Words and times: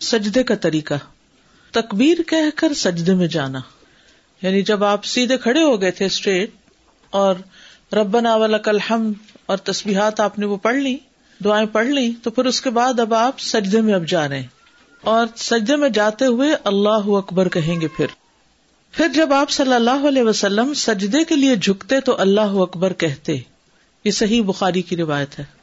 سجدے 0.00 0.42
کا 0.42 0.54
طریقہ۔ 0.54 0.94
تکبیر 1.70 2.22
کہہ 2.22 2.56
کر 2.56 2.74
سجدے 2.74 3.14
میں 3.14 3.26
جانا۔ 3.26 3.60
یعنی 4.42 4.62
جب 4.62 4.84
آپ 4.84 5.04
سیدھے 5.04 5.38
کھڑے 5.38 5.62
ہو 5.62 5.80
گئے 5.80 5.90
تھے 5.90 6.04
اسٹریٹ 6.04 6.50
اور 7.10 7.34
ربن 7.92 8.26
الحم 8.26 9.12
اور 9.46 9.56
تصبیحات 9.56 10.20
آپ 10.20 10.38
نے 10.38 10.46
وہ 10.46 10.56
پڑھ 10.56 10.76
لی 10.76 10.96
دعائیں 11.44 11.66
پڑھ 11.66 11.86
لی 11.86 12.12
تو 12.22 12.30
پھر 12.30 12.44
اس 12.44 12.60
کے 12.60 12.70
بعد 12.70 13.00
اب 13.00 13.14
آپ 13.14 13.40
سجدے 13.40 13.80
میں 13.80 13.94
اب 13.94 14.08
جا 14.08 14.28
رہے 14.28 14.40
ہیں۔ 14.40 14.46
اور 15.00 15.26
سجدے 15.36 15.76
میں 15.76 15.88
جاتے 15.88 16.26
ہوئے 16.26 16.48
اللہ 16.64 17.06
اکبر 17.06 17.48
کہیں 17.48 17.80
گے 17.80 17.88
پھر۔ 17.88 18.06
پھر 18.92 19.08
جب 19.08 19.32
آپ 19.32 19.50
صلی 19.50 19.74
اللہ 19.74 20.08
علیہ 20.08 20.22
وسلم 20.22 20.74
سجدے 20.74 21.24
کے 21.24 21.36
لیے 21.36 21.56
جھکتے 21.56 22.00
تو 22.00 22.20
اللہ 22.20 22.40
اکبر 22.40 22.92
کہتے۔ 22.92 23.36
یہ 24.04 24.10
صحیح 24.10 24.42
بخاری 24.42 24.82
کی 24.82 24.96
روایت 24.96 25.38
ہے۔ 25.38 25.59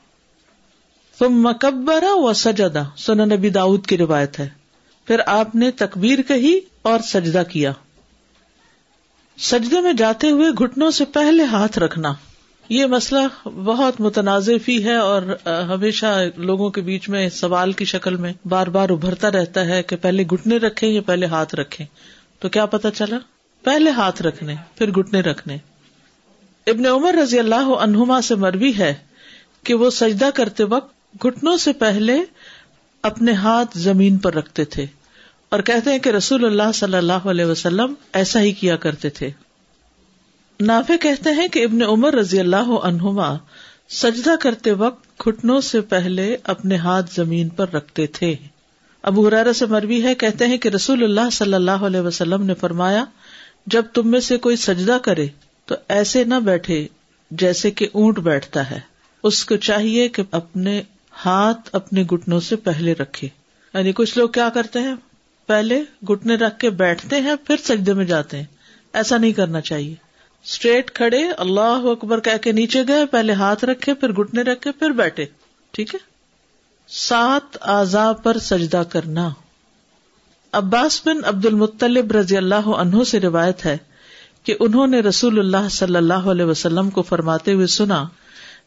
تم 1.20 1.48
مکبر 1.48 2.04
و 2.04 2.34
سجدا 2.34 2.82
سن 2.98 3.18
نبی 3.18 3.50
داؤد 3.50 3.86
کی 3.86 3.98
روایت 3.98 4.40
ہے۔ 4.40 4.50
پھر 5.06 5.22
آپ 5.28 5.56
نے 5.56 5.72
تکبیر 5.72 6.22
کہی 6.22 6.60
اور 6.82 7.00
سجدہ 7.00 7.44
کیا۔ 7.50 7.72
سجدے 9.38 9.82
میں 9.82 9.94
جاتے 9.94 10.30
ہوئے 10.30 10.50
گٹنوں 10.50 10.92
سے 10.92 11.06
پہلے 11.06 11.44
ہاتھ 11.44 11.80
رکھنا۔ 11.80 12.14
یہ 12.70 12.86
مسئلہ 12.86 13.48
بہت 13.48 14.02
متنازع 14.02 14.54
ہے 14.70 14.96
اور 14.96 15.22
ہمیشہ 15.46 16.24
لوگوں 16.36 16.70
کے 16.70 16.82
بیچ 16.82 17.10
میں 17.10 17.30
سوال 17.30 17.72
کی 17.72 17.86
شکل 17.86 18.16
میں 18.16 18.34
بار 18.46 18.68
بار 18.68 18.90
ابھرتا 18.90 19.32
رہتا 19.32 19.66
ہے 19.66 19.84
کہ 19.84 19.96
پہلے 19.96 20.24
گٹنے 20.24 20.58
رکھے 20.58 20.88
یا 20.88 21.02
پہلے 21.02 21.26
ہاتھ 21.26 21.56
رکھے 21.56 21.86
تو 22.40 22.50
کیا 22.50 22.66
پتا 22.66 22.92
چلا؟ 22.92 23.18
پہلے 23.64 23.92
ہاتھ 23.92 24.22
رکھنے، 24.22 24.56
پھر 24.76 24.92
گٹنے 24.92 25.22
رکھنے۔ 25.22 25.58
ابن 26.68 26.86
عمر 26.86 27.14
رضی 27.24 27.40
اللہ 27.40 27.70
عنہما 27.80 28.22
سے 28.22 28.36
مروی 28.36 28.78
ہے 28.78 28.94
کہ 29.64 29.74
وہ 29.74 29.90
سجدہ 29.90 30.30
کرتے 30.34 30.64
وقت 30.64 30.97
گٹنوں 31.26 31.58
سے 31.58 31.74
پہلے 31.74 32.20
اپنے 33.02 33.32
ہاتھ 33.32 33.78
زمین 33.78 34.18
پر 34.18 34.34
رکھتے 34.34 34.66
تھے 34.66 34.86
اور 35.50 35.60
کہتے 35.60 35.92
ہیں 35.92 36.00
کہ 36.00 36.10
رسول 36.10 36.46
اللہ 36.46 36.72
صلی 36.74 36.98
اللہ 36.98 37.14
علیہ 37.14 37.46
وسلم 37.46 37.94
ایسا 38.14 38.42
ہی 38.42 38.52
کیا 38.52 38.76
کرتے 38.76 39.10
تھے۔ 39.10 39.30
نافع 40.60 40.94
کہتے 41.02 41.30
ہیں 41.30 41.48
کہ 41.48 41.64
ابن 41.64 41.84
عمر 41.84 42.14
رضی 42.14 42.40
اللہ 42.40 42.70
عنہما 42.84 43.36
سجدہ 43.90 44.36
کرتے 44.42 44.72
وقت 44.72 45.28
گھٹنوں 45.28 45.62
سے 45.62 45.82
پہلے 45.82 46.38
اپنے 46.44 46.76
ہاتھ 46.76 47.14
زمین 47.14 47.50
پر 47.50 47.70
رکھتے 47.70 48.08
تھے۔ 48.08 48.36
ابو 49.02 49.28
حرارا 49.28 49.54
سے 49.54 49.66
مروی 49.66 50.04
ہے، 50.04 50.16
کہتے 50.16 50.48
ہیں 50.48 50.58
کہ 50.58 50.70
رسول 50.70 51.04
اللہ 51.04 51.30
صلی 51.32 51.54
اللہ 51.54 51.72
علیہ 51.72 52.00
وسلم 52.00 52.44
نے 52.44 52.54
فرمایا، 52.54 53.06
جب 53.68 53.84
تم 53.94 54.12
میں 54.12 54.20
سے 54.20 54.38
کوئی 54.38 54.56
سجدہ 54.56 54.98
کرے 55.02 55.28
تو 55.66 55.76
ایسے 55.88 56.24
نہ 56.24 56.36
بیٹھے 56.36 56.88
جیسے 57.32 57.72
کہ 57.72 57.88
اونٹ 57.94 58.20
بیٹھتا 58.20 58.72
ہے۔ 58.72 58.80
اس 59.24 59.46
کو 59.46 59.56
چاہیے 59.56 60.10
کہ 60.10 60.24
اپنے 60.32 60.82
ہاتھ 61.26 61.70
اپنے 61.72 62.04
گٹنوں 62.04 62.40
سے 62.40 62.56
پہلے 62.56 62.94
رکھے۔ 62.94 63.28
یعنی 63.74 63.94
کچھ 63.94 64.18
لوگ 64.18 64.30
کیا 64.30 64.50
کرتے 64.50 64.80
ہیں؟ 64.80 64.96
پہلے 65.48 65.84
گٹنے 66.10 66.36
رکھ 66.36 66.60
کے 66.60 66.70
بیٹھتے 66.70 67.22
ہیں، 67.22 67.36
پھر 67.48 67.56
سجدے 67.58 67.94
میں 67.94 68.06
جاتے 68.06 68.38
ہیں۔ 68.38 68.46
ایسا 68.94 69.18
نہیں 69.18 69.32
کرنا 69.32 69.62
چاہیے۔ 69.62 69.96
اسٹریٹ 70.46 70.92
کھڑے، 70.92 71.32
اللہ 71.32 71.80
اکبر 71.84 72.20
کہہ 72.20 72.38
کے 72.42 72.52
نیچے 72.52 72.84
گئے، 72.88 73.06
پہلے 73.06 73.34
ہاتھ 73.34 73.66
رکھے، 73.66 73.94
پھر 73.94 74.12
گٹنے 74.12 74.42
رکھے، 74.42 74.72
پھر 74.72 74.90
بیٹھے۔ 74.90 75.26
ٹھیک 75.72 75.96
ہے؟ 75.96 76.00
سات 76.88 77.58
آزا 77.62 78.14
پر 78.14 78.38
سجدہ 78.38 78.84
کرنا۔ 78.90 79.30
عباس 80.52 81.02
بن 81.06 81.18
عبد 81.26 81.46
المطلب 81.46 82.12
رضی 82.12 82.38
اللہ 82.38 82.68
عنہ 82.68 83.04
سے 83.04 83.20
روایت 83.20 83.66
ہے 83.66 83.78
کہ 84.44 84.56
انہوں 84.60 84.88
نے 84.88 85.00
رسول 85.00 85.40
اللہ 85.40 85.70
صلی 85.70 85.96
اللہ 85.96 86.14
علیہ 86.14 86.46
وسلم 86.46 86.90
کو 86.90 87.02
فرماتے 87.02 87.54
ہوئے 87.54 87.68
سنا، 87.68 88.06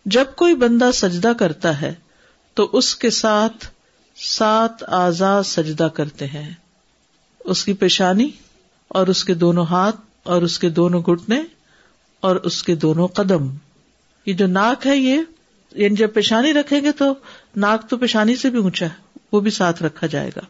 جب 0.07 0.25
کوئی 0.37 0.55
بندہ 0.55 0.91
سجدہ 0.95 1.33
کرتا 1.39 1.81
ہے 1.81 1.95
تو 2.61 2.71
اس 2.73 2.97
کے 2.97 3.11
ساتھ 3.11 3.67
سات 4.17 4.83
آزا 4.89 5.43
سجدہ 5.43 5.89
کرتے 5.95 6.27
ہیں۔ 6.27 6.53
اس 7.45 7.65
کی 7.65 7.73
پیشانی 7.73 8.31
اور 8.89 9.07
اس 9.07 9.25
کے 9.25 9.35
دونوں 9.35 9.67
ہاتھ 9.67 9.97
اور 10.23 10.43
اس 10.43 10.59
کے 10.59 10.69
دونوں 10.69 11.01
گٹنے 11.01 11.43
اور 12.21 12.37
اس 12.37 12.63
کے 12.63 12.75
دونوں 12.75 13.09
قدم۔ 13.09 13.49
یہ 14.27 14.33
جو 14.33 14.47
ناک 14.47 14.87
ہے 14.87 14.97
یہ 14.97 15.21
یعنی 15.73 15.95
جب 15.95 16.15
پیشانی 16.15 16.53
رکھیں 16.53 16.81
گے 16.81 16.93
تو 16.93 17.15
ناک 17.57 17.91
تو 17.91 17.97
پیشانی 17.97 18.37
سے 18.37 18.51
بھی 18.51 18.59
اونچا 18.59 18.87
ہے، 18.87 19.19
وہ 19.33 19.41
بھی 19.41 19.51
ساتھ 19.51 19.83
رکھا 19.83 20.07
جائے 20.07 20.31
گا۔ 20.37 20.41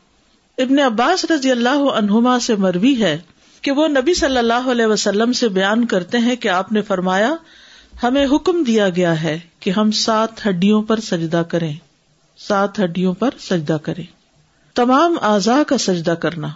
ابن 0.63 0.79
عباس 0.79 1.25
رضی 1.25 1.51
اللہ 1.51 1.91
عنہما 1.95 2.39
سے 2.39 2.57
مروی 2.57 3.03
ہے 3.03 3.19
کہ 3.63 3.71
وہ 3.71 3.89
نبی 3.89 4.15
صلی 4.15 4.39
اللہ 4.39 4.71
علیہ 4.71 4.87
وسلم 4.87 5.33
سے 5.33 5.49
بیان 5.49 5.85
کرتے 5.85 6.19
ہیں 6.19 6.37
کہ 6.37 6.49
آپ 6.49 6.73
نے 6.73 6.83
فرمایا، 6.83 7.35
ہمیں 8.03 8.27
حکم 8.27 8.63
دیا 8.63 8.89
گیا 8.89 9.23
ہے 9.23 9.39
کہ 9.61 9.71
ہم 9.71 9.91
سات 9.91 10.47
ہڈیوں 10.47 10.83
پر 10.83 11.01
سجدہ 11.01 11.43
کریں۔ 11.49 11.75
سات 12.41 12.81
ہڈیوں 12.81 13.13
پر 13.15 13.31
سجدہ 13.41 13.77
کریں 13.83 14.05
تمام 14.77 15.17
اعضاء 15.23 15.63
کا 15.67 15.79
سجدہ 15.79 16.15
کرنا۔ 16.21 16.49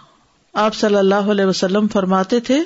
آپ 0.53 0.75
صلی 0.75 0.95
اللہ 0.95 1.29
علیہ 1.31 1.45
وسلم 1.45 1.87
فرماتے 1.87 2.39
تھے، 2.39 2.59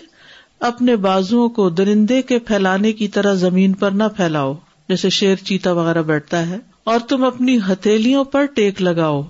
اپنے 0.60 0.96
بازو 0.96 1.48
کو 1.50 1.70
درندے 1.70 2.22
کے 2.22 2.40
پھیلانے 2.40 2.92
کی 2.94 3.08
طرح 3.08 3.34
زمین 3.34 3.74
پر 3.74 3.92
نہ 3.92 4.04
پھیلاؤ، 4.16 4.54
جیسے 4.90 5.10
شیر 5.10 5.36
چیتا 5.36 5.72
وغیرہ 5.72 6.02
بیٹھتا 6.02 6.48
ہے، 6.50 6.58
اور 6.84 7.00
تم 7.00 7.24
اپنی 7.24 7.58
ہتھیلیوں 7.70 8.24
پر 8.24 8.46
ٹیک 8.46 8.82
لگاؤ۔ 8.82 9.22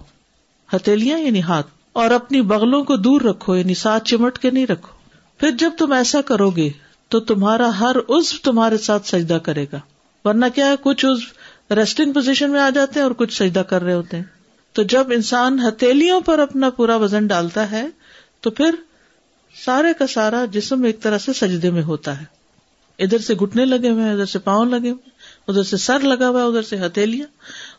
ہتھیلیاں 0.69 1.19
یعنی 1.19 1.41
ہاتھ، 1.41 1.67
اور 1.93 2.11
اپنی 2.11 2.41
بغلوں 2.41 2.83
کو 2.83 2.95
دور 2.97 3.21
رکھو 3.21 3.55
یعنی 3.55 3.73
ساتھ 3.73 4.05
چمٹ 4.05 4.37
کے 4.39 4.51
نہیں 4.51 4.67
رکھو۔ 4.67 4.97
پھر 5.39 5.51
جب 5.51 5.71
تم 5.77 5.91
ایسا 5.91 6.21
کرو 6.21 6.49
گے، 6.49 6.69
تو 7.11 7.19
تمہارا 7.19 7.69
ہر 7.79 7.95
عزو 8.09 8.37
تمہارے 8.43 8.77
ساتھ 8.77 9.07
سجدہ 9.07 9.37
کرے 9.43 9.65
گا۔ 9.71 9.79
ورنہ 10.25 10.45
کیا 10.55 10.65
ہے، 10.65 10.75
کچھ 10.81 11.05
عزو 11.05 11.27
ریسٹنگ 11.75 12.13
پوزیشن 12.13 12.51
میں 12.51 12.59
آ 12.59 12.69
جاتے 12.69 12.93
ہیں 12.95 13.03
اور 13.03 13.11
کچھ 13.11 13.43
سجدہ 13.43 13.59
کر 13.59 13.83
رہے 13.83 13.93
ہوتے 13.93 14.17
ہیں۔ 14.17 14.23
تو 14.73 14.83
جب 14.83 15.07
انسان 15.11 15.59
ہتھیلیوں 15.59 16.21
پر 16.21 16.39
اپنا 16.39 16.69
پورا 16.69 16.95
وزن 16.95 17.27
ڈالتا 17.27 17.71
ہے، 17.71 17.87
تو 18.41 18.49
پھر 18.49 18.75
سارے 19.65 19.93
کا 19.99 20.07
سارا 20.07 20.45
جسم 20.45 20.83
ایک 20.83 21.01
طرح 21.01 21.17
سے 21.17 21.33
سجدے 21.33 21.71
میں 21.71 21.83
ہوتا 21.83 22.21
ہے۔ 22.21 22.25
ادھر 22.99 23.17
سے 23.17 23.33
گٹنے 23.33 23.65
لگے 23.65 23.89
ہوئے 23.89 24.11
ادھر 24.11 24.25
سے 24.25 24.39
پاؤں 24.39 24.65
لگے 24.65 24.89
ہوئے 24.89 25.09
ادھر 25.47 25.63
سے 25.63 25.77
سر 25.77 25.99
لگا 25.99 26.29
ہوا 26.29 26.41
ہے، 26.41 26.47
ادھر 26.47 26.61
سے 26.61 26.77
ہتھیلیاں۔ 26.85 27.25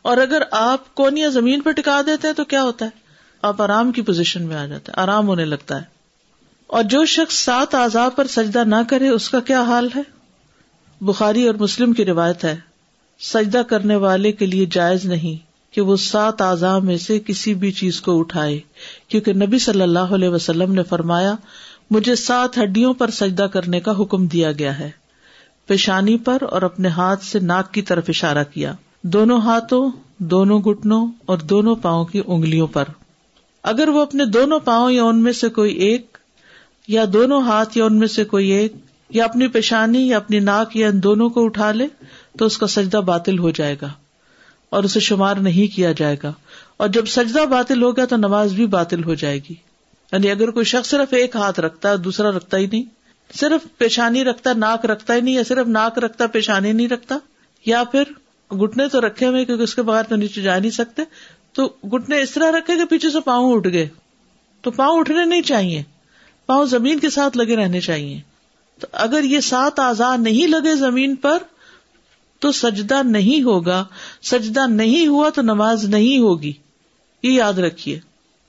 اور 0.03 0.17
اگر 0.17 0.43
آپ 0.51 0.95
کونیا 0.95 1.29
زمین 1.29 1.61
پہ 1.61 1.71
ٹکا 1.71 2.03
دیتے 2.07 2.29
ہیں 2.29 2.35
تو 2.35 2.45
کیا 2.45 2.63
ہوتا 2.63 2.85
ہے؟ 2.85 2.91
آپ 3.43 3.63
آرام 3.63 3.93
کی 3.93 4.03
پوزیشن 4.03 4.43
میں 4.43 4.57
آ 4.57 4.67
جاتے 4.67 4.93
ہیں، 4.93 5.03
آرام 5.03 5.27
ہونے 5.27 5.45
لگتا 5.45 5.77
ہے۔ 5.77 5.85
اور 6.67 6.83
جو 6.83 7.05
شخص 7.05 7.35
سات 7.35 7.75
آزاد 7.75 8.11
پر 8.17 8.27
سجدہ 8.27 8.65
نہ 8.65 8.77
کرے، 8.89 9.09
اس 9.09 9.31
کا 9.31 9.41
کیا 9.41 9.63
حال 9.63 9.89
ہے؟ 9.97 10.03
بخاری 11.01 11.47
اور 11.47 11.55
مسلم 11.55 11.93
کی 11.93 12.05
روایت 12.05 12.45
ہے۔ 12.45 12.70
سجدہ 13.21 13.63
کرنے 13.69 13.97
والے 13.97 14.33
کے 14.33 14.47
لیے 14.47 14.67
جائز 14.71 15.05
نہیں 15.05 15.51
کہ 15.75 15.81
وہ 15.81 15.97
سات 15.97 16.43
اعضاء 16.43 16.79
میں 16.79 16.97
سے 16.97 17.21
کسی 17.21 17.55
بھی 17.55 17.73
چیز 17.73 18.01
کو 18.01 18.21
اٹھائے، 18.21 18.61
کیونکہ 19.09 19.33
نبی 19.33 19.59
صلی 19.59 19.83
اللہ 19.83 19.99
علیہ 19.99 20.29
وسلم 20.29 20.75
نے 20.75 20.83
فرمایا، 20.83 21.35
مجھے 21.91 22.15
سات 22.15 22.59
ہڈیوں 22.59 22.95
پر 22.95 23.11
سجدہ 23.11 23.43
کرنے 23.43 23.81
کا 23.81 23.93
حکم 24.01 24.27
دیا 24.27 24.53
گیا 24.53 24.79
ہے۔ 24.79 24.91
پیشانی 25.67 26.19
پر 26.19 26.39
اور 26.51 26.63
اپنے 26.63 26.89
ہاتھ 26.89 27.25
سے 27.25 27.39
ناک 27.39 27.75
کی 27.75 27.83
طرف 27.83 28.05
اشارہ 28.09 28.45
کیا۔ 28.55 28.75
دونوں 29.03 29.41
ہاتھوں، 29.41 29.91
دونوں 30.19 30.61
گٹنوں 30.61 31.07
اور 31.27 31.39
دونوں 31.39 31.77
پاؤں 31.77 32.05
کی 32.05 32.21
انگلیوں 32.27 32.67
پر۔ 32.67 32.85
اگر 33.63 33.89
وہ 33.89 34.03
اپنے 34.03 34.25
دونوں 34.25 34.61
پاؤں 34.61 34.91
یا 34.91 35.05
ان 35.05 35.23
میں 35.23 35.33
سے 35.33 35.49
کوئی 35.49 35.75
ایک 35.75 36.19
یا 36.89 37.05
دونوں 37.13 37.43
ہاتھ 37.43 37.79
یا 37.79 37.85
ان 37.85 37.99
میں 37.99 38.09
سے 38.09 38.25
کوئی 38.25 38.51
ایک 38.51 38.73
یا 39.11 39.25
اپنی 39.25 39.49
پیشانی 39.49 40.09
یا 40.09 40.17
اپنی 40.17 40.39
ناک 40.39 40.77
یا 40.77 40.89
ان 40.89 41.03
دونوں 41.03 41.29
کو 41.29 41.45
اٹھا 41.45 41.73
لے 41.73 41.87
تو 42.39 42.45
اس 42.45 42.59
کا 42.59 42.67
سجدہ 42.67 42.97
باطل 42.97 43.39
ہو 43.39 43.51
جائے 43.51 43.77
گا 43.83 43.89
اور 44.71 44.85
اسے 44.85 45.01
شمار 45.01 45.37
نہیں 45.37 45.77
کیا 45.77 45.93
جائے 45.93 46.17
گا 46.23 46.33
اور 46.77 46.89
جب 46.89 47.07
سجدہ 47.07 47.47
باطل 47.47 47.83
ہو 47.83 47.97
گیا 47.97 48.05
تو 48.05 48.17
نماز 48.17 48.53
بھی 48.53 48.67
باطل 48.67 49.05
ہو 49.05 49.15
جائے 49.15 49.39
گی 49.39 49.55
یعنی 50.13 50.31
اگر 50.31 50.51
کوئی 50.51 50.65
شخص 50.65 50.91
صرف 50.91 51.13
ایک 51.13 51.37
ہاتھ 51.37 51.61
رکھتا 51.61 51.91
ہے 51.91 51.97
دوسرا 51.97 52.31
رکھتا 52.31 52.57
ہی 52.57 52.67
نہیں، 52.67 52.85
صرف 53.35 53.79
پیشانی 53.79 54.25
رکھتا، 54.25 54.53
ناک 54.53 54.87
رکھتا 54.87 55.15
ہی 55.15 55.21
نہیں 55.21 55.35
یا 55.35 55.43
صرف 55.49 55.67
ناک 55.67 55.99
رکھتا، 55.99 56.27
پیشانی 56.27 56.73
نہیں 56.73 56.89
رکھتا، 56.89 57.19
یا 57.67 57.85
پھر 57.85 58.03
گٹنے 58.55 58.89
تو 58.89 59.01
رکھے 59.01 59.27
ہوئے 59.27 59.45
کیونکہ 59.45 59.63
اس 59.63 59.75
کے 59.75 59.83
بغیر 59.83 60.03
تو 60.03 60.17
نیچے 60.17 60.43
جا 60.43 60.59
نہیں 60.59 60.71
سکتے، 60.71 61.03
تو 61.53 61.73
گٹنے 61.95 62.21
اس 62.21 62.31
طرح 62.31 62.51
رکھے 62.59 62.77
کہ 62.77 62.85
پیچھے 62.85 63.11
سے 63.11 63.21
پاؤں 63.21 63.53
اٹھ 63.53 63.69
گئے، 63.69 63.89
تو 64.61 64.71
پاؤں 64.71 64.99
اٹھنے 64.99 65.25
نہیں 65.25 65.43
چاہیے، 65.43 65.83
پاؤں 66.47 66.67
زمین 66.67 66.99
کے 66.99 67.11
ساتھ 67.11 67.37
لگے 67.37 67.57
رہنے 67.57 67.81
چاہیے۔ 67.81 68.21
تو 68.81 68.87
اگر 68.93 69.25
یہ 69.25 69.41
سات 69.41 69.79
آزاد 69.79 70.19
نہیں 70.19 70.47
لگے 70.47 70.75
زمین 70.75 71.17
پر، 71.17 71.39
تو 72.39 72.53
سجدہ 72.53 73.03
نہیں 73.03 73.43
ہوگا۔ 73.43 73.85
سجدہ 74.23 74.67
نہیں 74.67 75.07
ہوا 75.07 75.31
تو 75.31 75.43
نماز 75.43 75.85
نہیں 75.85 76.19
ہوگی۔ 76.19 76.53
یہ 77.23 77.33
یاد 77.33 77.53
رکھیے۔ 77.53 78.01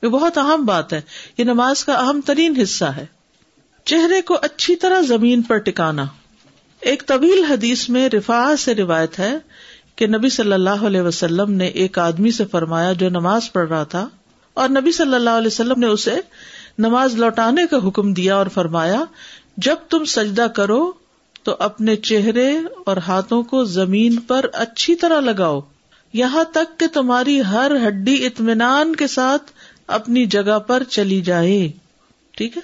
یہ 0.03 0.07
بہت 0.07 0.37
اہم 0.37 0.65
بات 0.65 0.93
ہے۔ 0.93 1.01
یہ 1.37 1.43
نماز 1.43 1.85
کا 1.85 1.93
اہم 1.93 2.21
ترین 2.25 2.53
حصہ 2.63 2.85
ہے۔ 2.85 3.05
چہرے 3.85 4.21
کو 4.21 4.37
اچھی 4.41 4.75
طرح 4.75 5.01
زمین 5.01 5.41
پر 5.41 5.57
ٹکانا۔ 5.57 6.05
ایک 6.81 7.03
طویل 7.07 7.43
حدیث 7.43 7.89
میں 7.89 8.09
رفا 8.09 8.55
سے 8.59 8.75
روایت 8.75 9.19
ہے 9.19 9.37
کہ 9.95 10.07
نبی 10.07 10.29
صلی 10.29 10.53
اللہ 10.53 10.69
علیہ 10.69 11.01
وسلم 11.01 11.51
نے 11.51 11.65
ایک 11.65 11.99
آدمی 11.99 12.31
سے 12.31 12.45
فرمایا 12.45 12.93
جو 12.93 13.09
نماز 13.09 13.53
پڑھ 13.53 13.69
رہا 13.69 13.83
تھا، 13.83 14.07
اور 14.53 14.69
نبی 14.69 14.91
صلی 14.91 15.15
اللہ 15.15 15.29
علیہ 15.29 15.47
وسلم 15.47 15.79
نے 15.79 15.85
اسے 15.85 16.19
نماز 16.79 17.15
لوٹانے 17.15 17.67
کا 17.67 17.77
حکم 17.87 18.13
دیا 18.13 18.35
اور 18.35 18.47
فرمایا 18.47 19.03
جب 19.57 19.75
تم 19.89 20.06
سجدہ 20.06 20.48
کرو 20.56 20.92
تو 21.44 21.56
اپنے 21.59 21.95
چہرے 21.95 22.59
اور 22.86 22.98
ہاتھوں 22.98 23.44
کو 23.44 23.63
زمین 23.63 24.15
پر 24.15 24.45
اچھی 24.53 24.95
طرح 24.95 25.19
لگاؤ۔ 25.19 25.59
یہاں 26.13 26.44
تک 26.44 26.80
کہ 26.80 26.88
تمہاری 26.88 27.42
ہر 27.42 27.71
ہڈی 27.88 28.25
اطمینان 28.25 28.95
کے 28.95 29.07
ساتھ 29.07 29.51
اپنی 29.88 30.25
جگہ 30.25 30.59
پر 30.59 30.83
چلی 30.83 31.21
جائے۔ 31.21 31.71
ٹھیک 32.31 32.57
ہے؟ 32.57 32.62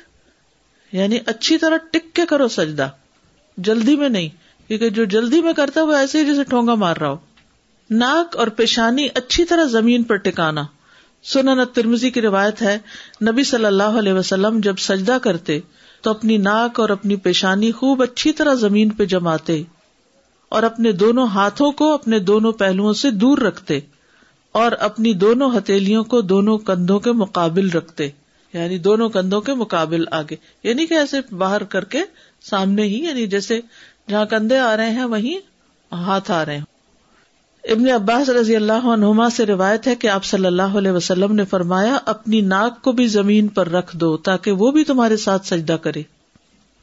یعنی 0.98 1.18
اچھی 1.26 1.58
طرح 1.58 1.78
ٹک 1.78 2.16
کے 2.16 2.26
کرو 2.26 2.48
سجدہ۔ 2.48 2.90
جلدی 3.58 3.96
میں 3.96 4.10
نہیں، 4.10 4.30
کیونکہ 4.68 4.90
جو 4.90 5.06
جلدی 5.06 5.42
میں 5.42 5.54
کرتا 5.54 5.84
وہ 5.84 5.94
ایسے 5.94 6.22
ہی 6.22 6.26
جیسے 6.26 6.44
ٹھونگا 6.44 6.74
مار 6.74 6.98
رہا 6.98 7.10
ہو۔ 7.10 7.18
ناک 7.90 8.38
اور 8.38 8.48
پیشانی 8.48 9.08
اچھی 9.14 9.46
طرح 9.46 9.64
زمین 9.64 10.04
پر 10.04 10.16
ٹکانا۔ 10.16 10.64
سنن 11.24 11.60
ترمزی 11.74 12.12
کی 12.12 12.22
روایت 12.22 12.62
ہے، 12.62 12.80
نبی 13.32 13.44
صلی 13.44 13.66
اللہ 13.66 13.84
علیہ 13.84 14.14
وسلم 14.14 14.60
جب 14.60 14.78
سجدہ 14.78 15.18
کرتے 15.22 15.60
تو 16.02 16.10
اپنی 16.10 16.38
ناک 16.38 16.80
اور 16.80 16.90
اپنی 16.90 17.16
پیشانی 17.16 17.72
خوب 17.72 18.04
اچھی 18.04 18.32
طرح 18.32 18.54
زمین 18.54 18.90
پہ 18.90 19.06
جماتے 19.06 19.64
اور 20.50 20.64
اپنے 20.64 20.92
دونوں 20.92 21.28
ہاتھوں 21.28 21.72
کو 21.72 21.94
اپنے 21.94 22.20
دونوں 22.20 22.52
پہلوؤں 22.52 22.94
سے 22.94 23.12
دور 23.12 23.38
رکھتے 23.38 23.80
اور 24.52 24.72
اپنی 24.72 25.14
دونوں 25.14 25.58
ہتھیلیوں 25.58 26.04
کو 26.04 26.22
دونوں 26.22 26.58
کندھوں 26.58 27.00
کے 27.00 27.12
مقابل 27.12 27.70
رکھتے 27.70 28.10
یعنی 28.54 28.78
دونوں 28.78 29.10
کندھوں 29.10 29.42
کے 29.42 29.54
مقابل 29.54 30.04
آگے۔ 30.12 30.36
یعنی 30.64 30.86
کہ 30.86 30.94
ایسے 30.94 31.36
باہر 31.36 31.64
کر 31.64 31.84
کے 31.84 32.00
سامنے 32.42 32.84
ہی 32.84 33.04
یعنی 33.04 33.28
جیسے 33.28 33.60
جہاں 34.10 34.26
کندھے 34.26 34.58
آ 34.58 34.78
رہے 34.78 34.90
ہیں، 34.90 35.04
وہیں 35.04 35.40
ہاتھ 35.96 36.32
آ 36.32 36.46
رہے 36.46 36.58
ہیں۔ 36.58 36.77
ابن 37.72 37.90
عباس 37.90 38.30
رضی 38.30 38.56
اللہ 38.56 38.74
عنہما 38.74 39.30
سے 39.30 39.46
روایت 39.46 39.88
ہے 39.88 39.96
کہ 39.96 40.08
آپ 40.08 40.26
صلی 40.26 40.46
اللہ 40.46 40.62
علیہ 40.62 40.92
وسلم 40.92 41.36
نے 41.36 41.46
فرمایا، 41.46 41.98
اپنی 42.06 42.42
ناک 42.42 42.82
کو 42.82 42.92
بھی 42.92 43.08
زمین 43.08 43.48
پر 43.48 43.70
رکھ 43.70 43.98
دو 43.98 44.18
تاکہ 44.18 44.52
وہ 44.52 44.72
بھی 44.72 44.84
تمہارے 44.84 45.18
ساتھ 45.18 45.48
سجدہ 45.48 45.74
کرے۔ 45.74 46.02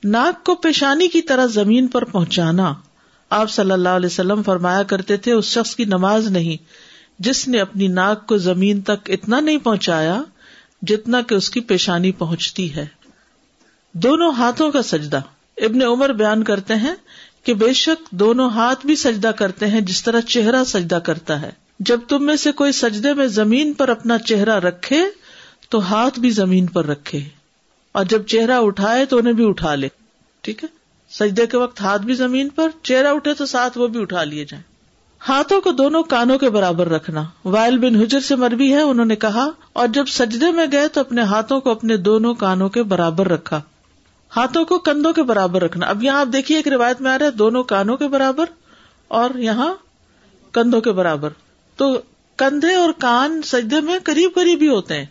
ناک 0.05 0.45
کو 0.45 0.55
پیشانی 0.55 1.09
کی 1.09 1.23
طرح 1.23 1.47
زمین 1.47 1.87
پر 1.87 2.05
پہنچانا۔ 2.05 2.75
آپ 3.31 3.51
صلی 3.51 3.71
اللہ 3.71 3.89
علیہ 3.89 4.07
وسلم 4.07 4.43
فرمایا 4.43 4.83
کرتے 4.83 5.17
تھے، 5.17 5.33
اس 5.33 5.45
شخص 5.45 5.77
کی 5.77 5.85
نماز 5.85 6.27
نہیں، 6.27 6.65
جس 7.19 7.49
نے 7.49 7.61
اپنی 7.61 7.89
ناک 7.89 8.27
کو 8.27 8.37
زمین 8.37 8.81
تک 8.81 9.11
اتنا 9.11 9.41
نہیں 9.41 9.59
پہنچایا 9.59 10.23
جتنا 10.83 11.21
کہ 11.21 11.35
اس 11.35 11.51
کی 11.51 11.61
پیشانی 11.61 12.13
پہنچتی 12.13 12.75
ہے۔ 12.75 12.87
دونوں 13.93 14.33
ہاتھوں 14.33 14.71
کا 14.71 14.83
سجدہ۔ 14.83 15.21
ابن 15.57 15.83
عمر 15.83 16.13
بیان 16.13 16.45
کرتے 16.45 16.75
ہیں 16.75 16.95
کہ 17.45 17.55
بے 17.55 17.73
شک 17.73 18.11
دونوں 18.11 18.51
ہاتھ 18.51 18.87
بھی 18.87 18.97
سجدہ 18.97 19.29
کرتے 19.29 19.67
ہیں 19.67 19.81
جس 19.81 20.05
طرح 20.05 20.21
چہرہ 20.21 20.65
سجدہ 20.65 20.95
کرتا 20.95 21.43
ہے۔ 21.43 21.51
جب 21.81 22.01
تم 22.09 22.27
میں 22.27 22.37
سے 22.37 22.53
کوئی 22.53 22.73
سجدے 22.73 23.15
میں 23.15 23.27
زمین 23.27 23.73
پر 23.73 23.89
اپنا 23.89 24.19
چہرہ 24.19 24.59
رکھے، 24.59 25.03
تو 25.69 25.93
ہاتھ 25.93 26.21
بھی 26.21 26.31
زمین 26.31 26.67
پر 26.67 26.87
رکھے۔ 26.87 27.21
اور 27.93 28.05
جب 28.05 28.27
چہرہ 28.27 28.53
اٹھائے، 28.53 29.05
تو 29.05 29.19
انہیں 29.19 29.33
بھی 29.33 29.49
اٹھا 29.49 29.75
لے۔ 29.75 29.89
ٹھیک 30.41 30.65
ہے؟ 30.65 30.69
سجدے 31.11 31.47
کے 31.47 31.57
وقت 31.57 31.81
ہاتھ 31.81 32.03
بھی 32.03 32.15
زمین 32.15 32.49
پر، 32.49 32.69
چہرہ 32.83 33.07
اٹھے 33.07 33.35
تو 33.35 33.47
ساتھ 33.47 33.79
وہ 33.79 33.89
بھی 33.89 34.01
اٹھا 34.01 34.25
لیے 34.25 34.45
جائیں۔ 34.45 34.63
ہاتھوں 35.29 35.61
کو 35.61 35.73
دونوں 35.73 36.03
کانوں 36.03 36.39
کے 36.39 36.51
برابر 36.51 36.89
رکھنا۔ 36.89 37.25
وائل 37.45 37.79
بن 37.79 37.97
حجر 37.97 38.21
سے 38.21 38.37
مربی 38.37 38.73
ہے، 38.73 38.81
انہوں 38.81 39.07
نے 39.07 39.17
کہا، 39.17 39.49
اور 39.73 39.89
جب 39.89 40.05
سجدے 40.07 40.51
میں 40.51 40.67
گئے 40.73 40.89
تو 40.89 41.01
اپنے 41.01 41.23
ہاتھوں 41.23 41.61
کو 41.61 41.71
اپنے 41.71 41.97
دونوں 41.97 42.35
کانوں 42.35 42.69
کے 42.69 42.83
برابر 42.83 43.29
رکھا۔ 43.29 43.61
ہاتھوں 44.37 44.65
کو 44.65 44.79
کندھوں 44.79 45.13
کے 45.13 45.23
برابر 45.23 45.63
رکھنا۔ 45.63 45.87
اب 45.87 46.03
یہاں 46.03 46.21
آپ 46.21 46.27
دیکھیے 46.33 46.59
ایک 46.59 46.69
روایت 46.69 47.01
میں 47.01 47.11
آ 47.11 47.19
رہا 47.19 47.27
ہے، 47.27 47.31
دونوں 47.31 47.65
کانوں 47.65 47.97
کے 47.97 48.09
برابر 48.09 48.45
اور 49.09 49.39
یہاں 49.39 49.75
کندھوں 50.53 50.81
کے 50.81 50.93
برابر۔ 50.93 51.29
تو 51.77 52.01
کندھے 52.37 52.75
اور 52.75 52.93
کان 52.99 53.43
سجدے 53.43 53.81
میں 53.81 53.99
قریب 54.05 54.35
قریب 54.35 54.63
ہی 54.63 54.69
ہوتے 54.69 54.95
ہیں۔ 54.95 55.07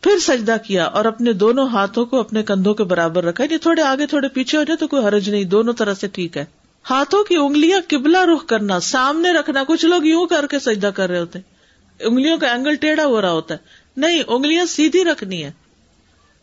پھر 0.00 0.18
سجدہ 0.18 0.56
کیا 0.66 0.84
اور 0.84 1.04
اپنے 1.04 1.32
دونوں 1.32 1.68
ہاتھوں 1.68 2.06
کو 2.06 2.20
اپنے 2.20 2.42
کندھوں 2.42 2.74
کے 2.74 2.84
برابر 2.84 3.24
رکھا۔ 3.24 3.44
یہ 3.50 3.56
تھوڑے 3.56 3.82
آگے، 3.82 4.06
تھوڑے 4.06 4.28
پیچھے 4.28 4.58
ہو 4.58 4.64
جائے 4.64 4.76
تو 4.76 4.88
کوئی 4.88 5.04
حرج 5.04 5.30
نہیں، 5.30 5.44
دونوں 5.44 5.72
طرح 5.72 5.94
سے 5.94 6.08
ٹھیک 6.08 6.36
ہے۔ 6.36 6.44
ہاتھوں 6.90 7.24
کی 7.24 7.36
انگلیاں 7.36 7.80
قبلہ 7.88 8.18
رخ 8.18 8.46
کرنا، 8.46 8.80
سامنے 8.80 9.32
رکھنا۔ 9.32 9.64
کچھ 9.68 9.84
لوگ 9.84 10.04
یوں 10.04 10.26
کر 10.26 10.46
کے 10.46 10.58
سجدہ 10.58 10.86
کر 10.86 11.10
رہے 11.10 11.18
ہوتے 11.18 11.38
ہیں۔ 11.38 11.54
انگلیوں 12.00 12.38
کا 12.38 12.46
اینگل 12.46 12.74
ٹیڑھا 12.74 13.04
ہو 13.04 13.20
رہا 13.22 13.30
ہوتا 13.30 13.54
ہے۔ 13.54 13.58
نہیں، 13.96 14.22
انگلیاں 14.26 14.64
سیدھی 14.64 15.04
رکھنی 15.04 15.44
ہے۔ 15.44 15.52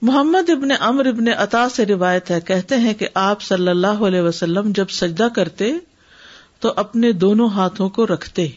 محمد 0.01 0.49
ابن 0.49 0.67
امر 0.79 1.05
ابن 1.05 1.27
عطا 1.37 1.69
سے 1.69 1.85
روایت 1.85 2.31
ہے، 2.31 2.41
کہتے 2.41 2.75
ہیں 2.75 2.93
کہ 2.93 3.07
آپ 3.13 3.41
صلی 3.41 3.67
اللہ 3.67 3.87
علیہ 3.87 4.21
وسلم 4.21 4.71
جب 4.71 4.85
سجدہ 4.89 5.27
کرتے 5.35 5.73
تو 6.59 6.73
اپنے 6.75 7.11
دونوں 7.11 7.49
ہاتھوں 7.49 7.89
کو 7.89 8.07
رکھتے۔ 8.07 8.47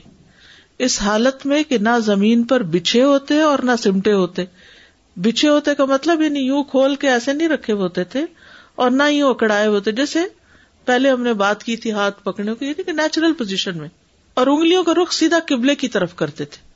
اس 0.78 1.02
حالت 1.02 1.46
میں 1.46 1.62
کہ 1.62 1.78
نہ 1.78 1.98
زمین 1.98 2.42
پر 2.42 2.62
بچھے 2.62 3.02
ہوتے 3.02 3.42
اور 3.42 3.58
نہ 3.58 3.70
سمٹے 3.82 4.12
ہوتے۔ 4.12 4.44
بچھے 5.16 5.48
ہوتے 5.48 5.74
کا 5.74 5.84
مطلب 5.84 6.22
یعنی 6.22 6.40
یوں 6.40 6.64
کھول 6.64 6.96
کے 6.96 7.10
ایسے 7.10 7.32
نہیں 7.32 7.48
رکھے 7.48 7.72
ہوتے 7.72 8.04
تھے 8.04 8.24
اور 8.74 8.90
نہ 8.90 9.02
یوں 9.10 9.30
اکڑائے 9.30 9.66
ہوتے۔ 9.66 9.92
جیسے 9.92 10.18
پہلے 10.84 11.10
ہم 11.10 11.22
نے 11.22 11.32
بات 11.32 11.64
کی 11.64 11.76
تھی 11.76 11.92
ہاتھ 11.92 12.24
پکڑنے 12.24 12.54
کو 12.54 12.64
یعنی 12.64 12.82
کہ 12.82 12.92
نیچرل 12.92 13.32
پوزیشن 13.32 13.78
میں۔ 13.78 13.88
اور 14.34 14.46
انگلیوں 14.46 14.84
کا 14.84 14.92
رخ 15.02 15.12
سیدھا 15.12 15.38
قبلے 15.46 15.74
کی 15.74 15.88
طرف 15.88 16.14
کرتے 16.14 16.44
تھے۔ 16.44 16.70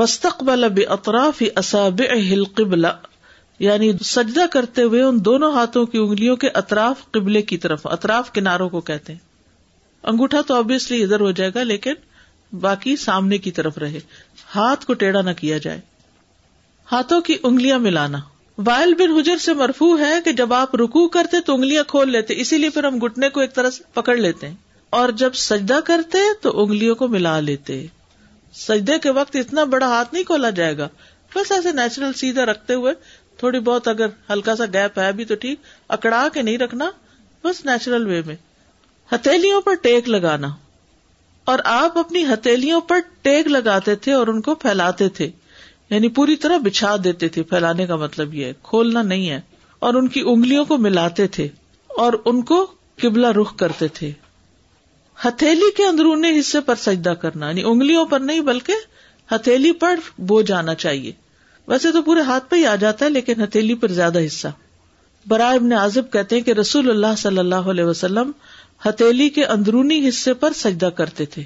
وسطبل 0.00 0.64
اب 0.64 0.78
اطراف 0.88 1.42
اصاب 1.56 2.02
قبلہ 2.54 2.88
یعنی 3.62 3.92
سجدہ 4.04 4.46
کرتے 4.52 4.82
ہوئے 4.82 5.02
ان 5.02 5.24
دونوں 5.24 5.52
ہاتھوں 5.52 5.86
کی 5.86 5.98
انگلیوں 5.98 6.36
کے 6.36 6.48
اطراف 6.48 7.10
قبلے 7.10 7.42
کی 7.42 7.58
طرف، 7.58 7.86
اطراف 7.86 8.32
کناروں 8.32 8.68
کو 8.68 8.80
کہتے 8.80 9.12
ہیں۔ 9.12 9.20
انگوٹھا 10.02 10.40
تو 10.40 10.54
ابویسلی 10.54 11.02
ادھر 11.02 11.20
ہو 11.20 11.30
جائے 11.30 11.50
گا، 11.54 11.62
لیکن 11.62 11.92
باقی 12.60 12.96
سامنے 12.96 13.38
کی 13.38 13.50
طرف 13.50 13.78
رہے۔ 13.78 14.00
ہاتھ 14.54 14.86
کو 14.86 14.94
ٹیڑھا 14.94 15.20
نہ 15.20 15.30
کیا 15.30 15.58
جائے۔ 15.58 15.80
ہاتھوں 16.92 17.20
کی 17.20 17.36
انگلیاں 17.42 17.78
ملانا۔ 17.78 18.18
وائل 18.58 18.94
بن 18.94 19.18
حجر 19.18 19.36
سے 19.36 19.54
مرفو 19.54 19.98
ہے 19.98 20.14
کہ 20.24 20.32
جب 20.32 20.52
آپ 20.52 20.76
رکو 20.76 21.08
کرتے 21.08 21.40
تو 21.40 21.54
انگلیاں 21.54 21.84
کھول 21.84 22.12
لیتے، 22.12 22.34
اسی 22.36 22.58
لیے 22.58 22.70
پھر 22.70 22.84
ہم 22.84 22.98
گٹنے 23.04 23.28
کو 23.28 23.40
ایک 23.40 23.54
طرح 23.54 23.70
سے 23.70 23.82
پکڑ 23.94 24.16
لیتے 24.16 24.48
ہیں۔ 24.48 24.56
اور 24.90 25.08
جب 25.08 25.34
سجدہ 25.34 25.80
کرتے 25.84 26.18
تو 26.40 26.62
انگلیوں 26.62 26.94
کو 26.94 27.08
ملا 27.08 27.40
لیتے۔ 27.40 27.86
سجدے 28.54 28.98
کے 28.98 29.10
وقت 29.10 29.36
اتنا 29.36 29.64
بڑا 29.64 29.86
ہاتھ 29.86 30.14
نہیں 30.14 30.24
کھولا 30.24 30.50
جائے 30.50 30.78
گا۔ 30.78 30.88
بس 31.34 31.52
ایسے 31.52 31.72
نیچرل 31.72 32.12
سیدھا 32.12 32.46
رکھتے 32.46 32.74
ہوئے 32.74 32.92
تھوڑی 33.42 33.60
بہت 33.60 33.88
اگر 33.88 34.06
ہلکا 34.30 34.56
سا 34.56 34.64
گیپ 34.72 34.98
ہے 34.98 35.12
بھی 35.12 35.24
تو 35.24 35.34
ٹھیک، 35.34 35.60
اکڑا 35.88 36.28
کے 36.34 36.42
نہیں 36.42 36.58
رکھنا، 36.58 36.90
بس 37.44 37.66
نیچرل 37.66 38.06
وے 38.06 38.22
میں۔ 38.26 38.36
ہتھیلیوں 39.12 39.60
پر 39.60 39.74
ٹیک 39.74 40.08
لگانا۔ 40.08 40.48
اور 41.44 41.58
آپ 41.64 41.98
اپنی 41.98 42.24
ہتھیلیوں 42.24 42.80
پر 42.80 42.98
ٹیک 43.22 43.46
لگاتے 43.46 43.94
تھے 43.94 44.12
اور 44.12 44.26
ان 44.26 44.40
کو 44.40 44.54
پھیلاتے 44.54 45.08
تھے۔ 45.08 45.30
یعنی 45.90 46.08
پوری 46.08 46.36
طرح 46.36 46.56
بچھا 46.56 46.96
دیتے 47.04 47.28
تھے۔ 47.28 47.42
پھیلانے 47.42 47.86
کا 47.86 47.96
مطلب 47.96 48.34
یہ 48.34 48.44
ہے، 48.44 48.52
کھولنا 48.62 49.02
نہیں 49.02 49.30
ہے۔ 49.30 49.40
اور 49.78 49.94
ان 49.94 50.08
کی 50.08 50.22
انگلیوں 50.26 50.64
کو 50.64 50.78
ملاتے 50.78 51.26
تھے 51.26 51.48
اور 51.88 52.12
ان 52.24 52.42
کو 52.42 52.66
قبلہ 52.96 53.26
رخ 53.26 53.56
کرتے 53.56 53.88
تھے۔ 53.88 54.12
ہتھیلی 55.24 55.70
کے 55.76 55.86
اندرونی 55.86 56.40
حصے 56.40 56.60
پر 56.60 56.74
سجدہ 56.74 57.10
کرنا 57.10 57.48
یعنی 57.48 57.62
انگلیوں 57.64 58.04
پر 58.06 58.20
نہیں 58.20 58.40
بلکہ 58.40 58.72
ہتھیلی 59.34 59.72
پر 59.72 59.96
بو 60.18 60.42
جانا 60.42 60.74
چاہیے۔ 60.74 61.12
ویسے 61.68 61.92
تو 61.92 62.02
پورے 62.02 62.20
ہاتھ 62.20 62.50
پہ 62.50 62.56
ہی 62.56 62.66
آ 62.66 62.74
جاتا 62.74 63.04
ہے، 63.04 63.10
لیکن 63.10 63.44
ہتھیلی 63.44 63.74
پر 63.74 63.88
زیادہ 63.88 64.26
حصہ۔ 64.26 64.48
برائے 65.28 65.56
ابن 65.56 65.72
عازب 65.72 66.12
کہتے 66.12 66.36
ہیں 66.36 66.42
کہ 66.42 66.50
رسول 66.50 66.90
اللہ 66.90 67.14
صلی 67.18 67.38
اللہ 67.38 67.54
علیہ 67.54 67.84
وسلم 67.84 68.30
ہتھیلی 68.88 69.28
کے 69.28 69.44
اندرونی 69.44 70.08
حصے 70.08 70.34
پر 70.34 70.52
سجدہ 70.52 70.86
کرتے 70.86 71.26
تھے۔ 71.26 71.44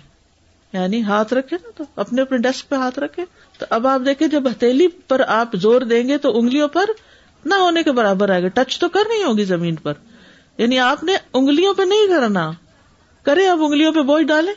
یعنی 0.73 1.02
ہاتھ 1.02 1.35
رکھے 1.35 1.57
نا 1.64 1.71
تو، 1.76 1.85
اپنے 1.97 2.23
اپنے 2.23 2.38
ڈیسک 2.38 2.69
پہ 2.69 2.76
ہاتھ 2.76 2.99
رکھے۔ 2.99 3.25
تو 3.59 3.67
اب 3.71 3.87
آپ 3.87 4.00
دیکھیں، 4.07 4.29
جب 4.29 4.50
ہتھیلی 4.50 4.88
پر 4.88 5.21
آپ 5.29 5.49
زور 5.55 5.81
دیں 5.81 6.09
گے 6.09 6.19
تو 6.19 6.38
انگلیوں 6.38 6.69
پر 6.69 6.85
نہ 7.45 7.55
ہونے 7.55 7.83
کے 7.83 7.93
برابر 7.93 8.31
آئے 8.31 8.43
گا۔ 8.43 8.49
ٹچ 8.49 8.79
تو 8.79 8.88
کر 8.88 9.00
نہیں 9.09 9.25
ہوگی 9.25 9.45
زمین 9.45 9.75
پر۔ 9.75 9.93
یعنی 10.59 10.79
آپ 10.79 11.05
نے 11.05 11.17
انگلیوں 11.33 11.75
پہ 11.75 11.83
نہیں 11.83 12.07
کرنا۔ 12.07 12.50
کرے 13.23 13.47
اب 13.47 13.62
انگلیوں 13.62 13.93
پہ 13.93 14.00
بوجھ 14.02 14.26
ڈالے 14.26 14.52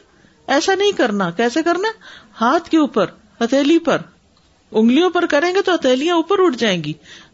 ایسا 0.48 0.76
نہیں 0.76 0.92
کرنا۔ 0.92 1.32
کیسے 1.32 1.64
کرنا؟ 1.64 1.88
ہاتھ 2.42 2.70
کے 2.70 2.78
اوپر، 2.78 3.06
ہتھیلی 3.42 3.80
پر۔ 3.80 3.98
انگلیوں 4.72 5.10
پر 5.10 5.26
کریں 5.26 5.56
گے 5.56 5.62
تو 5.62 5.76
ہتھیلیاں 5.76 6.16
اوپر 6.16 6.36
اٹھ 6.40 6.58
جائیں 6.58 6.84
گی۔ 6.84 6.94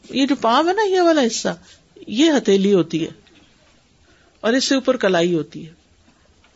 یہ 0.09 0.25
جو 0.25 0.35
پاؤں 0.35 0.67
ہے 0.67 0.73
نا، 0.73 0.87
یہ 0.87 1.01
والا 1.01 1.21
حصہ، 1.21 1.49
یہ 2.07 2.31
ہتھیلی 2.31 2.73
ہوتی 2.73 3.05
ہے 3.05 3.11
اور 4.41 4.53
اس 4.53 4.63
سے 4.63 4.75
اوپر 4.75 4.97
کلائی 4.97 5.33
ہوتی 5.33 5.67
ہے۔ 5.67 5.73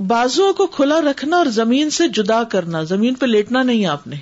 بازو 0.07 0.53
کو 0.53 0.67
کھلا 0.67 1.01
رکھنا 1.01 1.37
اور 1.37 1.45
زمین 1.45 1.89
سے 1.89 2.07
جدا 2.07 2.43
کرنا، 2.43 2.83
زمین 2.83 3.13
پہ 3.13 3.25
لیٹنا 3.25 3.63
نہیں 3.63 3.85
آپ 3.85 4.07
نے۔ 4.07 4.15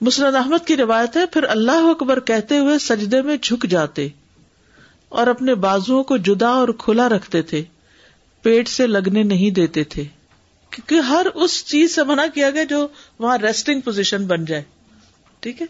مسرد 0.00 0.34
احمد 0.34 0.66
کی 0.66 0.76
روایت 0.76 1.16
ہے، 1.16 1.26
پھر 1.26 1.42
اللہ 1.42 1.70
اکبر 1.70 2.20
کہتے 2.20 2.58
ہوئے 2.58 2.78
سجدے 2.78 3.22
میں 3.22 3.36
جھک 3.36 3.66
جاتے 3.66 4.08
اور 5.08 5.26
اپنے 5.26 5.54
بازو 5.54 6.02
کو 6.02 6.16
جدا 6.16 6.48
اور 6.48 6.68
کھلا 6.78 7.08
رکھتے 7.08 7.42
تھے، 7.42 7.62
پیٹ 8.42 8.68
سے 8.68 8.86
لگنے 8.86 9.22
نہیں 9.22 9.50
دیتے 9.50 9.84
تھے۔ 9.84 10.04
کیونکہ 10.70 10.94
ہر 10.94 11.26
اس 11.34 11.66
چیز 11.66 11.94
سے 11.94 12.04
منع 12.04 12.26
کیا 12.34 12.50
گیا 12.50 12.64
جو 12.64 12.86
وہاں 13.18 13.38
ریسٹنگ 13.38 13.80
پوزیشن 13.80 14.26
بن 14.26 14.44
جائے۔ 14.44 14.62
ٹھیک 15.42 15.62
ہے؟ 15.62 15.66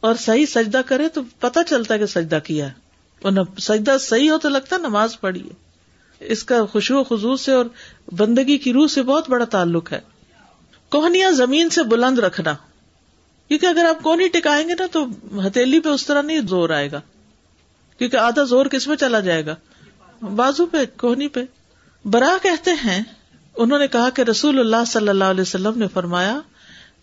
اور 0.00 0.14
صحیح 0.14 0.46
سجدہ 0.46 0.80
کرے 0.86 1.08
تو 1.08 1.20
پتا 1.40 1.64
چلتا 1.64 1.94
ہے 1.94 1.98
کہ 1.98 2.06
سجدہ 2.06 2.38
کیا 2.44 2.68
ہے۔ 2.68 2.90
سجدہ 3.60 3.96
صحیح 4.00 4.30
ہو 4.30 4.38
تو 4.38 4.48
لگتا 4.48 4.76
ہے 4.76 4.80
نماز 4.80 5.20
پڑھی 5.20 5.42
ہے۔ 5.42 5.70
اس 6.20 6.44
کا 6.44 6.66
خوشبو 6.66 7.04
خزو 7.04 7.36
سے 7.36 7.52
اور 7.52 7.64
بندگی 8.12 8.58
کی 8.58 8.72
روح 8.72 8.86
سے 8.86 9.02
بہت 9.02 9.30
بڑا 9.30 9.44
تعلق 9.44 9.92
ہے۔ 9.92 10.00
کوہنیاں 10.90 11.30
زمین 11.30 11.70
سے 11.70 11.82
بلند 11.82 12.18
رکھنا۔ 12.18 12.54
کیونکہ 13.48 13.66
اگر 13.66 13.84
آپ 13.84 14.02
کونی 14.02 14.28
ٹکائیں 14.28 14.68
گے 14.68 14.74
نا 14.78 14.86
تو 14.92 15.06
ہتھیلی 15.46 15.80
پہ 15.80 15.88
اس 15.88 16.06
طرح 16.06 16.22
نہیں 16.22 16.40
زور 16.40 16.70
آئے 16.70 16.90
گا۔ 16.90 17.00
کیونکہ 17.98 18.16
آدھا 18.16 18.42
زور 18.44 18.66
کس 18.66 18.88
میں 18.88 18.96
چلا 18.96 19.20
جائے 19.20 19.46
گا؟ 19.46 19.54
بازو 20.22 20.66
پہ، 20.66 20.78
کوہنی 20.96 21.28
پہ۔ 21.28 21.40
برا 22.04 22.36
کہتے 22.42 22.70
ہیں، 22.70 23.02
انہوں 23.56 23.78
نے 23.78 23.88
کہا 23.88 24.10
کہ 24.10 24.22
رسول 24.22 24.58
اللہ 24.58 24.84
صلی 24.86 25.08
اللہ 25.08 25.24
علیہ 25.24 25.40
وسلم 25.40 25.72
نے 25.76 25.88
فرمایا 25.88 26.40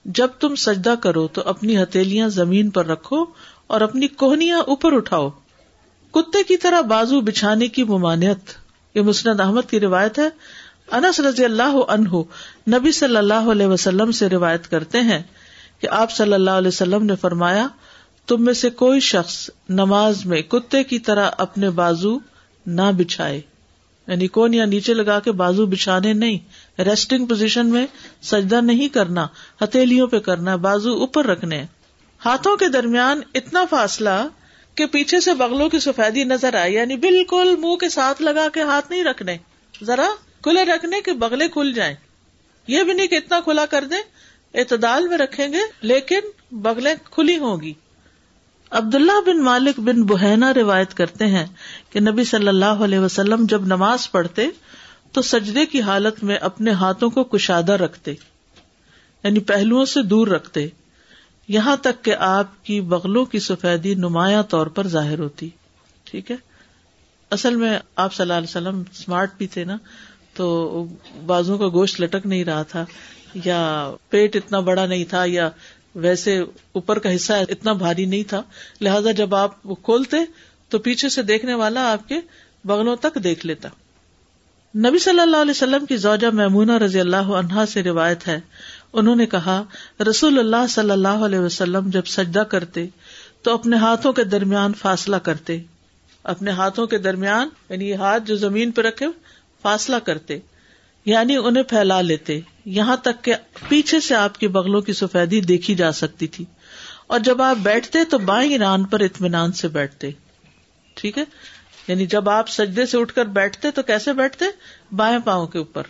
جب 0.08 0.28
تم 0.40 0.56
سجدہ 0.56 0.96
کرو 1.02 1.28
تو 1.28 1.42
اپنی 1.46 1.84
ہتھیلیاں 1.84 2.30
زمین 2.30 2.70
پر 2.70 2.86
رکھو 2.86 3.26
اور 3.68 3.82
اپنی 3.82 4.08
کوہنیاں 4.08 4.60
اوپر 4.60 4.94
اٹھاؤ۔ 4.94 5.30
کتے 6.12 6.44
کی 6.44 6.58
طرح 6.58 6.82
بازو 6.82 7.22
بچھانے 7.22 7.68
کی 7.68 7.84
ممانعت۔ 7.84 8.52
یہ 8.96 9.02
مسند 9.02 9.40
احمد 9.40 9.70
کی 9.70 9.80
روایت 9.80 10.20
ہے۔ 10.20 10.30
انس 10.92 11.20
رضی 11.20 11.46
اللہ 11.46 11.78
عنہ 11.88 12.16
نبی 12.68 12.92
صلی 12.92 13.18
اللہ 13.18 13.52
علیہ 13.52 13.68
وسلم 13.68 14.12
سے 14.12 14.30
روایت 14.30 14.68
کرتے 14.68 15.02
ہیں 15.02 15.24
کہ 15.80 15.88
آپ 15.90 16.12
صلی 16.12 16.34
اللہ 16.34 16.52
علیہ 16.52 16.68
وسلم 16.68 17.06
نے 17.06 17.16
فرمایا، 17.16 17.68
تم 18.28 18.46
میں 18.46 18.54
سے 18.54 18.70
کوئی 18.70 19.00
شخص 19.00 19.50
نماز 19.70 20.26
میں 20.26 20.42
کتے 20.42 20.84
کی 20.84 21.00
طرح 21.00 21.30
اپنے 21.38 21.70
بازو 21.70 22.18
نہ 22.66 22.92
بچھائے۔ 22.98 23.42
یعنی 24.08 24.28
کون 24.28 24.54
یا 24.54 24.66
نیچے 24.66 24.94
لگا 24.94 25.20
کے 25.20 25.32
بازو 25.32 25.66
بچھانے 25.66 26.14
نہیں، 26.14 26.38
ریسٹنگ 26.82 27.26
پوزیشن 27.26 27.68
میں 27.68 27.88
سجدہ 28.22 28.62
نہیں 28.62 28.90
کرنا، 28.90 29.28
ہتھیلیوں 29.64 30.08
پہ 30.08 30.20
کرنا، 30.20 30.56
بازو 30.56 30.94
اوپر 30.94 31.26
رکھنے۔ 31.26 31.64
ہاتھوں 32.26 32.58
کے 32.58 32.68
درمیان 32.68 33.22
اتنا 33.34 33.66
فاصلہ 33.70 34.28
کہ 34.76 34.86
پیچھے 34.86 35.20
سے 35.20 35.34
بغلوں 35.34 35.70
کی 35.70 35.80
سفیدی 35.80 36.24
نظر 36.24 36.54
آئی 36.54 36.74
یعنی 36.74 36.96
بالکل 36.96 37.56
منہ 37.56 37.76
کے 37.76 37.90
ساتھ 37.90 38.22
لگا 38.22 38.48
کے 38.54 38.62
ہاتھ 38.62 38.92
نہیں 38.92 39.04
رکھنے۔ 39.04 39.38
ذرا 39.84 40.08
کھلے 40.44 40.66
رکھنے 40.66 41.02
کے 41.02 41.14
بغلے 41.14 41.48
کھل 41.48 41.74
جائیں۔ 41.74 41.96
یہ 42.68 42.84
بھی 42.84 42.94
نہیں 42.94 43.08
کہ 43.08 43.16
اتنا 43.16 43.40
کھلا 43.40 43.66
کر 43.66 43.86
دیں، 43.86 44.02
اعتدال 44.54 45.08
میں 45.08 45.18
رکھیں 45.18 45.54
گے، 45.54 45.60
لیکن 45.82 46.20
بغلیں 46.52 46.96
کھلی 47.04 47.38
ہوگی 47.38 47.74
عبداللہ 48.70 49.22
بن 49.26 49.44
مالک 49.44 49.80
بن 49.80 50.04
بحینا 50.04 50.54
روایت 50.54 50.94
کرتے 50.94 51.26
ہیں 51.26 51.46
کہ 51.90 52.00
نبی 52.00 52.24
صلی 52.24 52.48
اللہ 52.48 52.66
علیہ 52.66 53.00
وسلم 53.00 53.46
جب 53.46 53.66
نماز 53.66 54.12
پڑھتے 54.12 54.48
تو 55.18 55.22
سجدے 55.22 55.66
کی 55.66 55.82
حالت 55.82 56.24
میں 56.24 56.36
اپنے 56.36 56.72
ہاتھوں 56.72 57.10
کو 57.10 57.24
کشادہ 57.24 57.72
رکھتے 57.72 58.12
یعنی 59.24 59.40
پہلوؤں 59.40 59.86
سے 59.86 60.02
دور 60.02 60.28
رکھتے، 60.28 60.68
یہاں 61.48 61.76
تک 61.78 62.04
کہ 62.06 62.16
آپ 62.16 62.66
کی 62.66 62.82
بغلوں 62.82 63.26
کی 63.26 63.40
سفیدی 63.40 63.94
نمایاں 63.94 64.44
طور 64.44 64.68
پر 64.68 64.88
ظاہر 64.88 65.20
ہوتی۔ 65.20 65.50
ٹھیک 66.04 66.32
ہے؟ 66.32 66.36
اصل 67.32 67.56
میں 67.56 67.80
آپ 67.96 68.14
صلی 68.14 68.24
اللہ 68.24 68.34
علیہ 68.34 68.48
وسلم 68.48 68.84
اسمارٹ 68.92 69.30
بھی 69.38 69.48
تھے 69.48 69.64
نا، 69.64 69.78
تو 70.34 70.86
بازو 71.26 71.58
کا 71.58 71.68
گوشت 71.68 72.02
لٹک 72.02 72.26
نہیں 72.26 72.46
رہا 72.46 72.64
تھا، 72.64 72.86
یا 73.46 73.92
پیٹ 74.10 74.36
اتنا 74.36 74.60
بڑا 74.60 74.86
نہیں 74.86 75.06
تھا، 75.06 75.24
یا 75.28 75.50
ویسے 75.96 76.40
اوپر 76.72 77.00
کا 77.00 77.16
حصہ 77.16 77.34
اتنا 77.34 77.74
بھاری 77.74 78.06
نہیں 78.06 78.24
تھا۔ 78.24 78.42
لہذا 78.82 79.12
جب 79.12 79.36
آپ 79.36 79.64
کھولتے 79.64 80.18
تو 80.70 80.80
پیچھے 80.80 81.10
سے 81.10 81.22
دیکھنے 81.22 81.54
والا 81.54 81.92
آپ 81.92 82.08
کے 82.08 82.16
بغلوں 82.66 82.96
تک 82.96 83.24
دیکھ 83.24 83.46
لیتا۔ 83.46 83.70
نبی 84.78 85.00
صلی 85.00 85.20
اللہ 85.20 85.38
علیہ 85.38 85.52
وسلم 85.52 85.86
کی 85.86 85.98
زوجہ 85.98 86.28
میمونہ 86.28 86.72
رضی 86.72 87.00
اللہ 87.00 87.16
عنہا 87.16 87.66
سے 87.66 87.84
روایت 87.84 88.28
ہے۔ 88.28 88.40
انہوں 88.94 89.16
نے 89.16 89.26
کہا، 89.26 89.64
رسول 90.10 90.40
اللہ 90.40 90.68
صلی 90.70 90.92
اللہ 90.92 91.08
علیہ 91.08 91.40
وسلم 91.40 91.90
جب 91.90 92.06
سجدہ 92.06 92.40
کرتے 92.40 92.88
تو 93.42 93.54
اپنے 93.54 93.78
ہاتھوں 93.78 94.14
کے 94.14 94.24
درمیان 94.24 94.74
فاصلہ 94.74 95.16
کرتے۔ 95.16 95.60
اپنے 96.24 96.52
ہاتھوں 96.52 96.88
کے 96.88 96.98
درمیان 96.98 97.50
یعنی 97.70 97.90
یہ 97.90 97.96
ہاتھ 97.96 98.24
جو 98.24 98.36
زمین 98.36 98.72
پہ 98.72 98.82
رکھے، 98.82 99.06
فاصلہ 99.62 99.96
کرتے۔ 99.96 100.40
یعنی 101.06 101.38
انہیں 101.38 101.64
پھیلا 101.64 102.02
لیتے۔ 102.02 102.40
یہاں 102.66 102.98
تک 102.98 103.24
کہ 103.24 103.34
پیچھے 103.68 104.00
سے 104.00 104.16
آپ 104.16 104.38
کی 104.38 104.48
بغلوں 104.48 104.82
کی 104.82 104.94
سفیدی 104.94 105.42
دیکھی 105.42 105.76
جا 105.76 105.92
سکتی 105.92 106.28
تھی۔ 106.28 106.46
اور 107.08 107.20
جب 107.20 107.42
آپ 107.42 107.58
بیٹھتے 107.64 108.00
تو 108.04 108.18
بائیں 108.18 108.58
ران 108.58 108.84
پر 108.84 109.00
اطمینان 109.00 109.52
سے 109.52 109.68
بیٹھتے۔ 109.68 110.10
ٹھیک 110.94 111.18
ہے؟ 111.18 111.24
یعنی 111.88 112.06
جب 112.06 112.30
آپ 112.30 112.50
سجدے 112.50 112.86
سے 112.86 112.98
اٹھ 112.98 113.14
کر 113.14 113.26
بیٹھتے 113.26 113.72
تو 113.72 113.82
کیسے 113.82 114.14
بیٹھتے؟ 114.14 114.46
بائیں 114.96 115.20
پاؤں 115.26 115.48
کے 115.48 115.58
اوپر۔ 115.58 115.84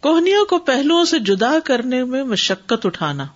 کوہنیوں 0.00 0.44
کو 0.44 0.58
پہلوؤں 0.58 1.04
سے 1.04 1.18
جدا 1.18 1.58
کرنے 1.64 2.04
میں 2.04 2.24
مشقت 2.24 2.86
اٹھانا۔ 2.86 3.26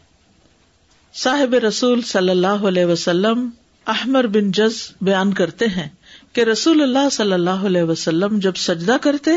صاحب 1.15 1.55
رسول 1.55 2.03
صلی 2.03 2.31
اللہ 2.31 2.47
علیہ 2.47 2.85
وسلم 2.85 3.51
احمر 3.87 4.27
بن 4.27 4.51
جز 4.51 4.91
بیان 5.01 5.33
کرتے 5.33 5.67
ہیں 5.67 5.89
کہ 6.33 6.41
رسول 6.41 6.83
اللہ 6.83 7.09
صلی 7.13 7.33
اللہ 7.33 7.51
علیہ 7.51 7.83
وسلم 7.83 8.39
جب 8.39 8.55
سجدہ 8.57 8.97
کرتے 9.01 9.31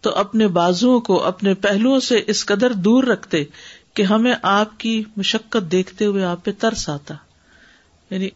تو 0.00 0.10
اپنے 0.10 0.48
بازو 0.48 1.00
کو 1.00 1.24
اپنے 1.24 1.54
پہلوؤں 1.54 2.00
سے 2.00 2.22
اس 2.26 2.46
قدر 2.46 2.72
دور 2.72 3.04
رکھتے 3.04 3.44
کہ 3.94 4.02
ہمیں 4.02 4.34
آپ 4.42 4.80
کی 4.80 5.04
مشقت 5.16 5.72
دیکھتے 5.72 6.04
ہوئے 6.04 6.24
آپ 6.24 6.44
پہ 6.44 6.50
ترس 6.58 6.88
آتا۔ 6.88 7.14
یعنی 8.10 8.28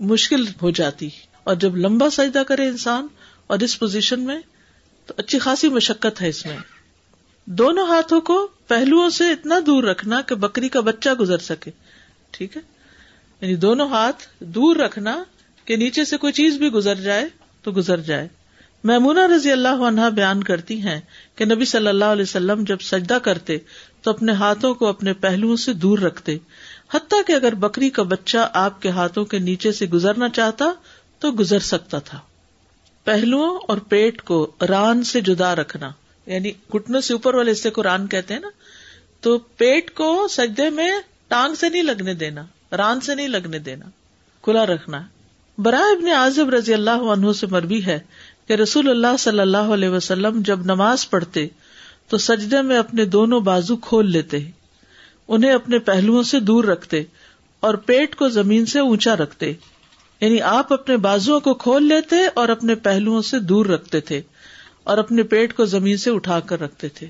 مشکل 0.00 0.46
ہو 0.62 0.70
جاتی۔ 0.70 1.08
اور 1.44 1.54
جب 1.54 1.76
لمبا 1.76 2.10
سجدہ 2.10 2.42
کرے 2.48 2.68
انسان 2.68 3.06
اور 3.46 3.58
اس 3.58 3.78
پوزیشن 3.78 4.20
میں، 4.20 4.40
تو 5.06 5.14
اچھی 5.16 5.38
خاصی 5.38 5.68
مشقت 5.68 6.22
ہے 6.22 6.28
اس 6.28 6.46
میں۔ 6.46 6.56
دونوں 7.44 7.86
ہاتھوں 7.86 8.20
کو 8.20 8.48
پہلوؤں 8.68 9.10
سے 9.10 9.32
اتنا 9.32 9.58
دور 9.66 9.84
رکھنا 9.84 10.20
کہ 10.20 10.34
بکری 10.34 10.68
کا 10.68 10.80
بچہ 10.80 11.10
گزر 11.20 11.38
سکے۔ 11.38 11.70
ٹھیک 12.30 12.56
ہے؟ 12.56 12.62
یعنی 13.40 13.56
دونوں 13.56 13.88
ہاتھ 13.88 14.22
دور 14.40 14.76
رکھنا 14.76 15.24
کہ 15.64 15.76
نیچے 15.76 16.04
سے 16.04 16.16
کوئی 16.16 16.32
چیز 16.32 16.56
بھی 16.56 16.68
گزر 16.68 16.94
جائے 16.94 17.28
تو 17.62 17.72
گزر 17.72 18.00
جائے۔ 18.00 18.28
میمونہ 18.84 19.20
رضی 19.20 19.52
اللہ 19.52 19.68
عنہ 19.68 20.00
بیان 20.14 20.42
کرتی 20.42 20.82
ہیں 20.82 21.00
کہ 21.34 21.44
نبی 21.44 21.64
صلی 21.64 21.86
اللہ 21.86 22.04
علیہ 22.04 22.22
وسلم 22.22 22.64
جب 22.64 22.80
سجدہ 22.80 23.18
کرتے 23.22 23.58
تو 24.02 24.10
اپنے 24.10 24.32
ہاتھوں 24.32 24.74
کو 24.74 24.86
اپنے 24.86 25.12
پہلوؤں 25.12 25.56
سے 25.56 25.72
دور 25.72 25.98
رکھتے۔ 25.98 26.38
حتیٰ 26.94 27.20
کہ 27.26 27.32
اگر 27.32 27.54
بکری 27.54 27.90
کا 27.90 28.02
بچہ 28.02 28.50
آپ 28.52 28.82
کے 28.82 28.88
ہاتھوں 28.88 29.24
کے 29.24 29.38
نیچے 29.38 29.72
سے 29.72 29.86
گزرنا 29.86 30.28
چاہتا 30.28 30.64
تو 31.18 31.30
گزر 31.32 31.58
سکتا 31.58 31.98
تھا۔ 31.98 32.18
پہلوؤں 33.04 33.58
اور 33.68 33.78
پیٹ 33.78 34.22
کو 34.22 34.50
ران 34.68 35.02
سے 35.02 35.20
جدا 35.20 35.54
رکھنا 35.54 35.90
یعنی 36.26 36.52
گٹنوں 36.74 37.00
سے 37.00 37.12
اوپر 37.12 37.34
والے 37.34 37.52
حصے 37.52 37.70
کو 37.70 37.82
ران 37.82 38.06
کہتے 38.06 38.34
ہیں 38.34 38.40
نا، 38.40 38.48
تو 39.20 39.38
پیٹ 39.38 39.94
کو 39.94 40.26
سجدے 40.30 40.70
میں 40.70 40.90
ٹانگ 41.28 41.54
سے 41.54 41.68
نہیں 41.68 41.82
لگنے 41.82 42.14
دینا، 42.14 42.44
ران 42.76 43.00
سے 43.00 43.14
نہیں 43.14 43.28
لگنے 43.28 43.58
دینا، 43.58 43.86
کھلا 44.42 44.66
رکھنا۔ 44.66 45.02
برائے 45.58 45.96
ابن 45.96 46.08
عازب 46.08 46.48
رضی 46.48 46.74
اللہ 46.74 47.04
عنہ 47.12 47.32
سے 47.32 47.46
مربی 47.46 47.84
ہے 47.84 47.98
کہ 48.48 48.52
رسول 48.52 48.90
اللہ 48.90 49.16
صلی 49.18 49.40
اللہ 49.40 49.72
علیہ 49.74 49.88
وسلم 49.88 50.40
جب 50.44 50.64
نماز 50.64 51.10
پڑھتے 51.10 51.46
تو 52.08 52.18
سجدے 52.18 52.62
میں 52.62 52.78
اپنے 52.78 53.04
دونوں 53.04 53.40
بازو 53.40 53.76
کھول 53.76 54.10
لیتے، 54.10 54.38
انہیں 55.28 55.52
اپنے 55.52 55.78
پہلوؤں 55.78 56.22
سے 56.22 56.40
دور 56.40 56.64
رکھتے 56.64 57.02
اور 57.60 57.74
پیٹ 57.74 58.16
کو 58.16 58.28
زمین 58.28 58.66
سے 58.66 58.78
اونچا 58.78 59.16
رکھتے۔ 59.16 59.52
یعنی 60.20 60.42
آپ 60.42 60.72
اپنے 60.72 60.96
بازو 60.96 61.40
کو 61.40 61.54
کھول 61.54 61.88
لیتے 61.88 62.16
اور 62.34 62.48
اپنے 62.48 62.74
پہلوؤں 62.74 63.22
سے 63.22 63.38
دور 63.38 63.66
رکھتے 63.66 64.00
تھے 64.00 64.20
اور 64.84 64.98
اپنے 64.98 65.22
پیٹ 65.22 65.54
کو 65.54 65.64
زمین 65.64 65.96
سے 65.96 66.10
اٹھا 66.10 66.40
کر 66.40 66.60
رکھتے 66.60 66.88
تھے۔ 66.88 67.06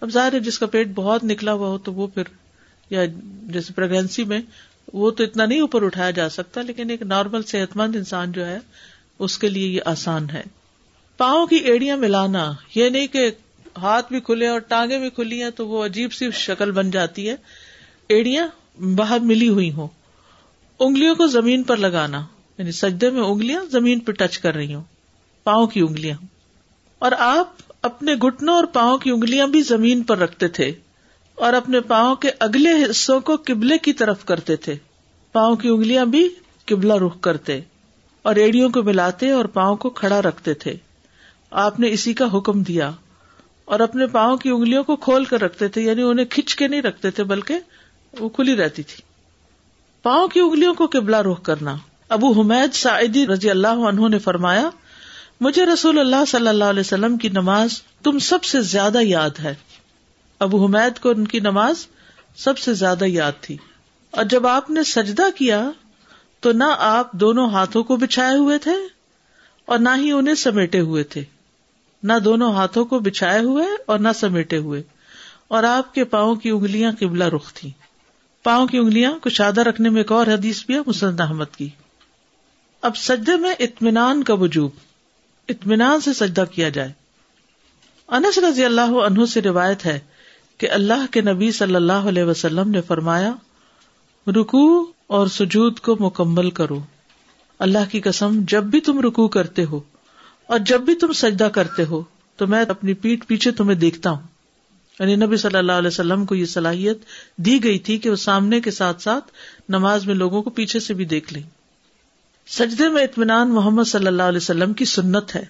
اب 0.00 0.10
ظاہر 0.10 0.32
ہے 0.32 0.40
جس 0.40 0.58
کا 0.58 0.66
پیٹ 0.66 0.88
بہت 0.94 1.24
نکلا 1.24 1.52
ہوا 1.52 1.68
ہو 1.68 1.78
تو 1.78 1.92
وہ 1.92 2.06
پھر، 2.06 2.22
یا 2.90 3.04
جیسے 3.42 3.72
پریگنسی 3.72 4.24
میں، 4.24 4.40
وہ 4.92 5.10
تو 5.10 5.24
اتنا 5.24 5.46
نہیں 5.46 5.60
اوپر 5.60 5.82
اٹھایا 5.82 6.10
جا 6.10 6.28
سکتا، 6.28 6.62
لیکن 6.62 6.90
ایک 6.90 7.02
نارمل 7.02 7.42
صحت 7.42 7.76
مند 7.76 7.96
انسان 7.96 8.32
جو 8.32 8.46
ہے، 8.46 8.58
اس 9.18 9.38
کے 9.38 9.48
لیے 9.48 9.68
یہ 9.68 9.80
آسان 9.84 10.30
ہے۔ 10.30 10.42
پاؤں 11.16 11.46
کی 11.46 11.56
ایڑیاں 11.56 11.96
ملانا، 11.96 12.52
یہ 12.74 12.88
نہیں 12.88 13.06
کہ 13.06 13.30
ہاتھ 13.78 14.12
بھی 14.12 14.20
کھلے 14.20 14.46
اور 14.46 14.58
ٹانگیں 14.58 14.98
بھی 14.98 15.10
کھلی 15.10 15.42
ہیں 15.42 15.50
تو 15.50 15.68
وہ 15.68 15.84
عجیب 15.84 16.12
سی 16.12 16.30
شکل 16.30 16.70
بن 16.70 16.90
جاتی 16.90 17.28
ہے۔ 17.28 17.36
ایڑیاں 18.08 18.48
باہر 18.82 19.18
ملی 19.18 19.48
ہوئی 19.48 19.72
ہوں۔ 19.72 19.88
انگلیوں 20.80 21.14
کو 21.14 21.26
زمین 21.26 21.62
پر 21.62 21.76
لگانا 21.76 22.20
یعنی 22.58 22.72
سجدے 22.72 23.10
میں 23.10 23.22
انگلیاں 23.22 23.64
زمین 23.64 24.00
پہ 24.00 24.12
ٹچ 24.12 24.38
کر 24.38 24.54
رہی 24.54 24.74
ہوں، 24.74 24.82
پاؤں 25.46 25.66
کی 25.66 25.80
انگلیاں۔ 25.80 26.16
اور 26.98 27.12
آپ 27.18 27.54
اپنے 27.82 28.14
گٹنوں 28.14 28.54
اور 28.54 28.64
پاؤں 28.64 28.98
کی 28.98 29.10
انگلیاں 29.10 29.46
بھی 29.46 29.62
زمین 29.62 30.02
پر 30.02 30.18
رکھتے 30.18 30.48
تھے، 30.48 30.72
اور 31.34 31.52
اپنے 31.52 31.80
پاؤں 31.80 32.14
کے 32.16 32.30
اگلے 32.38 32.72
حصوں 32.82 33.20
کو 33.20 33.36
قبلے 33.46 33.78
کی 33.78 33.92
طرف 33.92 34.24
کرتے 34.24 34.56
تھے۔ 34.56 34.74
پاؤں 35.34 35.56
کی 35.56 35.68
انگلیاں 35.68 36.04
بھی 36.04 36.28
قبلہ 36.68 36.94
رخ 36.94 37.20
کرتے، 37.20 37.60
اور 38.24 38.36
ایڑیوں 38.36 38.68
کو 38.70 38.82
ملاتے 38.82 39.30
اور 39.30 39.44
پاؤں 39.44 39.76
کو 39.76 39.90
کھڑا 39.90 40.22
رکھتے 40.22 40.54
تھے۔ 40.54 40.74
آپ 41.50 41.80
نے 41.80 41.90
اسی 41.90 42.14
کا 42.14 42.26
حکم 42.34 42.62
دیا، 42.62 42.90
اور 43.64 43.80
اپنے 43.80 44.06
پاؤں 44.06 44.36
کی 44.36 44.50
انگلیوں 44.50 44.84
کو 44.84 44.96
کھول 44.96 45.24
کر 45.24 45.40
رکھتے 45.40 45.68
تھے 45.68 45.82
یعنی 45.82 46.02
انہیں 46.02 46.26
کھچ 46.26 46.56
کے 46.56 46.68
نہیں 46.68 46.82
رکھتے 46.82 47.10
تھے، 47.10 47.24
بلکہ 47.24 47.54
وہ 48.20 48.28
کھلی 48.28 48.56
رہتی 48.56 48.82
تھی۔ 48.82 49.02
پاؤں 50.06 50.28
کی 50.28 50.40
انگلیوں 50.40 50.74
کو 50.74 50.86
قبلہ 50.92 51.16
رخ 51.16 51.42
کرنا۔ 51.42 51.76
ابو 52.08 52.32
حمید 52.32 52.74
سعیدی 52.74 53.26
رضی 53.26 53.50
اللہ 53.50 53.68
عنہ 53.68 54.08
نے 54.08 54.18
فرمایا، 54.18 54.70
مجھے 55.40 55.66
رسول 55.66 55.98
اللہ 55.98 56.24
صلی 56.28 56.48
اللہ 56.48 56.64
علیہ 56.64 56.80
وسلم 56.80 57.16
کی 57.16 57.28
نماز 57.28 57.82
تم 58.02 58.18
سب 58.18 58.44
سے 58.44 58.60
زیادہ 58.60 58.98
یاد 59.02 59.30
ہے۔ 59.42 59.54
ابو 60.38 60.64
حمید 60.64 60.98
کو 60.98 61.10
ان 61.10 61.26
کی 61.26 61.40
نماز 61.40 61.86
سب 62.36 62.58
سے 62.58 62.74
زیادہ 62.74 63.04
یاد 63.04 63.32
تھی۔ 63.40 63.56
اور 64.10 64.24
جب 64.24 64.46
آپ 64.46 64.70
نے 64.70 64.82
سجدہ 64.82 65.22
کیا، 65.36 65.70
تو 66.40 66.52
نہ 66.52 66.64
آپ 66.78 67.12
دونوں 67.12 67.50
ہاتھوں 67.50 67.84
کو 67.84 67.96
بچھائے 67.96 68.36
ہوئے 68.36 68.58
تھے 68.58 68.74
اور 69.66 69.78
نہ 69.78 69.88
ہی 69.96 70.12
انہیں 70.12 70.34
سمیٹے 70.34 70.80
ہوئے 70.80 71.02
تھے۔ 71.02 71.24
نہ 72.02 72.12
دونوں 72.24 72.52
ہاتھوں 72.52 72.84
کو 72.84 72.98
بچھائے 72.98 73.40
ہوئے 73.40 73.66
اور 73.86 73.98
نہ 73.98 74.08
سمیٹے 74.14 74.56
ہوئے۔ 74.56 74.82
اور 75.48 75.64
آپ 75.64 75.94
کے 75.94 76.04
پاؤں 76.04 76.34
کی 76.34 76.50
انگلیاں 76.50 76.92
قبلہ 77.00 77.24
رخ 77.24 77.52
تھی 77.52 77.70
پاؤں 78.46 78.66
کی 78.66 78.78
انگلیاں 78.78 79.12
کشادہ 79.18 79.60
رکھنے 79.60 79.88
میں 79.88 80.00
ایک 80.00 80.12
اور 80.12 80.26
حدیث 80.26 80.66
بھی 80.66 80.74
ہے، 80.74 80.80
مسند 80.86 81.20
احمد 81.20 81.56
کی۔ 81.56 81.68
اب 82.82 82.96
سجدے 82.96 83.36
میں 83.36 83.54
اطمینان 83.58 84.22
کا 84.22 84.34
وجوب، 84.34 84.70
اطمینان 85.48 86.00
سے 86.00 86.12
سجدہ 86.12 86.44
کیا 86.52 86.68
جائے۔ 86.68 86.92
انس 88.08 88.38
رضی 88.38 88.64
اللہ 88.64 88.94
عنہ 89.06 89.24
سے 89.24 89.42
روایت 89.42 89.86
ہے 89.86 89.98
کہ 90.58 90.70
اللہ 90.70 91.06
کے 91.10 91.20
نبی 91.20 91.52
صلی 91.52 91.74
اللہ 91.74 92.06
علیہ 92.08 92.24
وسلم 92.24 92.70
نے 92.70 92.80
فرمایا 92.80 93.34
رکو 94.26 94.92
اور 95.06 95.26
سجود 95.26 95.80
کو 95.80 95.96
مکمل 96.00 96.50
کرو۔ 96.50 96.80
اللہ 97.58 97.90
کی 97.90 98.00
قسم، 98.00 98.40
جب 98.48 98.64
بھی 98.64 98.80
تم 98.80 99.00
رکو 99.00 99.28
کرتے 99.28 99.64
ہو 99.64 99.80
اور 100.46 100.58
جب 100.58 100.80
بھی 100.80 100.94
تم 100.94 101.12
سجدہ 101.12 101.44
کرتے 101.44 101.84
ہو، 101.84 102.02
تو 102.36 102.46
میں 102.46 102.64
اپنی 102.68 102.94
پیٹ 102.94 103.26
پیچھے 103.26 103.50
تمہیں 103.50 103.78
دیکھتا 103.78 104.10
ہوں۔ 104.10 104.35
یعنی 105.00 105.16
نبی 105.16 105.36
صلی 105.36 105.58
اللہ 105.58 105.72
علیہ 105.72 105.88
وسلم 105.88 106.24
کو 106.24 106.34
یہ 106.34 106.44
صلاحیت 106.44 106.98
دی 107.36 107.64
گئی 107.64 107.78
تھی 107.78 107.98
کہ 107.98 108.10
وہ 108.10 108.16
سامنے 108.16 108.60
کے 108.60 108.70
ساتھ 108.70 109.02
ساتھ 109.02 109.24
نماز 109.68 110.06
میں 110.06 110.14
لوگوں 110.14 110.42
کو 110.42 110.50
پیچھے 110.50 110.80
سے 110.80 110.94
بھی 110.94 111.04
دیکھ 111.04 111.32
لیں۔ 111.32 111.42
سجدے 112.46 112.88
میں 112.88 113.02
اطمینان 113.02 113.54
محمد 113.54 113.84
صلی 113.84 114.06
اللہ 114.06 114.22
علیہ 114.22 114.36
وسلم 114.36 114.72
کی 114.72 114.84
سنت 114.84 115.34
ہے۔ 115.34 115.44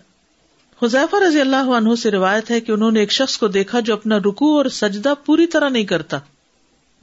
حذیفہ 0.83 1.17
رضی 1.29 1.41
اللہ 1.41 1.57
عنہ 1.57 1.95
سے 1.95 2.11
روایت 2.11 2.51
ہے 2.51 2.61
کہ 2.61 2.73
انہوں 2.73 2.91
نے 2.91 3.01
ایک 3.01 3.13
شخص 3.13 3.39
کو 3.39 3.49
دیکھا 3.49 3.81
جو 3.81 3.93
اپنا 3.93 4.19
رکو 4.19 4.57
اور 4.57 4.67
سجدہ 4.67 5.15
پوری 5.27 5.47
طرح 5.47 5.69
نہیں 5.69 5.85
کرتا۔ 5.85 6.19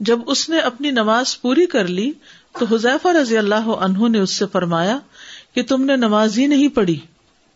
جب 0.00 0.18
اس 0.26 0.48
نے 0.48 0.58
اپنی 0.58 0.90
نماز 0.90 1.40
پوری 1.40 1.66
کر 1.66 1.86
لی 1.86 2.12
تو 2.58 2.66
حذیفہ 2.70 3.08
رضی 3.08 3.38
اللہ 3.38 3.54
عنہ 3.54 4.08
نے 4.08 4.18
اس 4.18 4.30
سے 4.30 4.44
فرمایا 4.52 4.98
کہ 5.54 5.62
تم 5.62 5.84
نے 5.84 5.96
نماز 5.96 6.38
ہی 6.38 6.46
نہیں 6.46 6.68
پڑھی۔ 6.68 6.98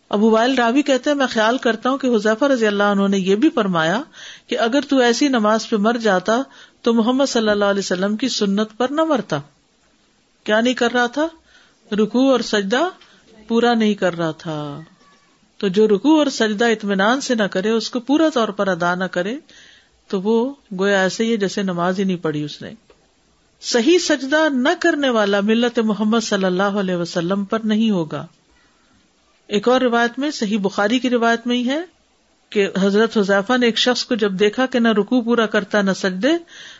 ابو 0.09 0.29
وائل 0.29 0.55
راوی 0.55 0.81
کہتے 0.81 1.09
ہیں، 1.09 1.17
میں 1.17 1.27
خیال 1.29 1.57
کرتا 1.57 1.89
ہوں 1.89 1.97
کہ 1.97 2.07
حذیفہ 2.07 2.45
رضی 2.45 2.67
اللہ 2.67 2.83
عنہ 2.83 3.07
نے 3.07 3.17
یہ 3.17 3.35
بھی 3.35 3.49
فرمایا 3.49 4.01
کہ 4.47 4.59
اگر 4.59 4.81
تو 4.81 4.97
ایسی 4.97 5.27
نماز 5.27 5.69
پہ 5.69 5.75
مر 5.75 5.97
جاتا 6.01 6.41
تو 6.81 6.93
محمد 6.93 7.25
صلی 7.27 7.49
اللہ 7.49 7.65
علیہ 7.65 7.79
وسلم 7.79 8.17
کی 8.17 8.29
سنت 8.29 8.69
پر 8.77 8.87
نہ 8.89 9.03
مرتا۔ 9.03 9.39
کیا 10.43 10.61
نہیں 10.61 10.73
کر 10.73 10.91
رہا 10.91 11.07
تھا؟ 11.07 11.27
رکو 11.91 12.31
اور 12.31 12.39
سجدہ 12.39 12.89
پورا 13.47 13.73
نہیں 13.73 13.93
کر 13.93 14.17
رہا 14.17 14.31
تھا۔ 14.31 14.79
تو 15.57 15.67
جو 15.67 15.87
رکو 15.87 16.19
اور 16.19 16.27
سجدہ 16.27 16.65
اطمینان 16.65 17.21
سے 17.21 17.35
نہ 17.35 17.43
کرے، 17.43 17.69
اس 17.69 17.89
کو 17.89 17.99
پورا 17.99 18.29
طور 18.33 18.47
پر 18.47 18.67
ادا 18.67 18.95
نہ 18.95 19.03
کرے، 19.03 19.37
تو 20.07 20.21
وہ 20.21 20.53
گویا 20.79 21.01
ایسے 21.01 21.25
ہی 21.25 21.37
جیسے 21.37 21.63
نماز 21.63 21.99
ہی 21.99 22.03
نہیں 22.03 22.17
پڑھی 22.17 22.43
اس 22.43 22.61
نے۔ 22.61 22.73
صحیح 23.61 23.97
سجدہ 23.97 24.49
نہ 24.49 24.69
کرنے 24.79 25.09
والا 25.09 25.39
ملت 25.41 25.79
محمد 25.79 26.19
صلی 26.21 26.45
اللہ 26.45 26.63
علیہ 26.63 26.95
وسلم 26.95 27.43
پر 27.45 27.59
نہیں 27.63 27.89
ہوگا۔ 27.89 28.25
ایک 29.49 29.67
اور 29.67 29.81
روایت 29.81 30.19
میں، 30.19 30.31
صحیح 30.31 30.57
بخاری 30.57 30.99
کی 30.99 31.09
روایت 31.09 31.47
میں 31.47 31.57
ہی 31.57 31.69
ہے 31.69 31.81
کہ 32.49 32.69
حضرت 32.81 33.17
حذیفہ 33.17 33.57
نے 33.57 33.65
ایک 33.65 33.77
شخص 33.77 34.05
کو 34.05 34.15
جب 34.15 34.31
دیکھا 34.31 34.65
کہ 34.65 34.79
نہ 34.79 34.87
رکو 34.87 35.21
پورا 35.21 35.45
کرتا 35.45 35.81
نہ 35.81 35.91
سجدے، 35.95 36.29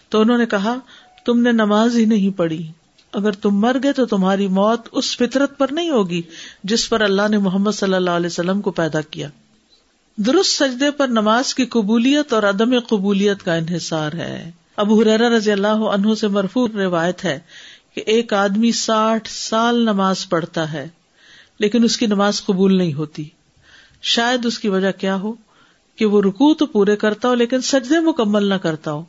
تو 0.09 0.21
انہوں 0.21 0.37
نے 0.37 0.45
کہا، 0.45 0.77
تم 1.25 1.39
نے 1.39 1.51
نماز 1.51 1.97
ہی 1.97 2.05
نہیں 2.05 2.37
پڑھی۔ 2.37 2.71
اگر 3.13 3.31
تم 3.31 3.55
مر 3.55 3.77
گئے 3.83 3.93
تو 3.93 4.05
تمہاری 4.05 4.47
موت 4.47 4.87
اس 4.91 5.17
فطرت 5.17 5.57
پر 5.57 5.67
نہیں 5.71 5.89
ہوگی 5.89 6.21
جس 6.63 6.89
پر 6.89 7.01
اللہ 7.01 7.27
نے 7.29 7.37
محمد 7.37 7.71
صلی 7.71 7.93
اللہ 7.93 8.09
علیہ 8.09 8.27
وسلم 8.27 8.61
کو 8.61 8.71
پیدا 8.71 9.01
کیا۔ 9.01 9.29
درست 10.17 10.51
سجدے 10.51 10.91
پر 10.91 11.07
نماز 11.07 11.55
کی 11.55 11.65
قبولیت 11.65 12.33
اور 12.33 12.43
عدم 12.43 12.79
قبولیت 12.79 13.43
کا 13.43 13.53
انحصار 13.53 14.13
ہے۔ 14.13 14.51
ابو 14.75 15.01
حرا 15.01 15.29
رضی 15.29 15.51
اللہ 15.51 15.67
عنہ 15.67 16.13
سے 16.13 16.27
مرفوع 16.27 16.67
روایت 16.73 17.25
ہے 17.25 17.39
کہ 17.95 18.03
ایک 18.05 18.33
آدمی 18.33 18.71
ساٹھ 18.71 19.29
سال 19.31 19.75
نماز 19.75 20.29
پڑھتا 20.29 20.73
ہے۔ 20.73 20.87
لیکن 21.59 21.83
اس 21.83 21.97
کی 21.97 22.05
نماز 22.05 22.45
قبول 22.45 22.77
نہیں 22.77 22.93
ہوتی۔ 22.93 23.29
شاید 24.01 24.45
اس 24.45 24.59
کی 24.59 24.69
وجہ 24.69 24.91
کیا 24.91 25.15
ہو 25.15 25.33
کہ 25.95 26.05
وہ 26.05 26.21
رکو 26.21 26.53
تو 26.53 26.65
پورے 26.65 26.95
کرتا 26.95 27.27
ہو 27.27 27.35
لیکن 27.35 27.61
سجدے 27.61 27.99
مکمل 27.99 28.49
نہ 28.49 28.53
کرتا 28.53 28.91
ہو، 28.91 29.03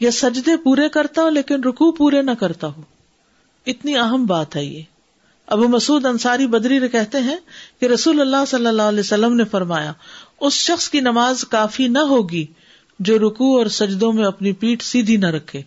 یا 0.00 0.10
سجدے 0.10 0.56
پورے 0.56 0.88
کرتا 0.88 1.22
ہو 1.22 1.28
لیکن 1.28 1.64
رکو 1.64 1.92
پورے 1.92 2.22
نہ 2.22 2.30
کرتا 2.30 2.66
ہو۔ 2.66 2.82
اتنی 3.66 3.96
اہم 3.96 4.26
بات 4.26 4.56
ہے 4.56 4.64
یہ۔ 4.64 4.82
ابو 5.46 5.68
مسعود 5.68 6.06
انصاری 6.06 6.46
بدری 6.46 6.88
کہتے 6.88 7.18
ہیں 7.18 7.36
کہ 7.80 7.86
رسول 7.86 8.20
اللہ 8.20 8.44
صلی 8.46 8.66
اللہ 8.66 8.82
علیہ 8.82 9.00
وسلم 9.00 9.36
نے 9.36 9.44
فرمایا، 9.44 9.92
اس 10.40 10.52
شخص 10.52 10.90
کی 10.90 11.00
نماز 11.00 11.44
کافی 11.44 11.88
نہ 11.88 11.98
ہوگی 11.98 12.46
جو 12.98 13.18
رکو 13.18 13.58
اور 13.58 13.66
سجدوں 13.66 14.12
میں 14.12 14.24
اپنی 14.24 14.52
پیٹ 14.52 14.82
سیدھی 14.82 15.16
نہ 15.16 15.26
رکھے۔ 15.26 15.62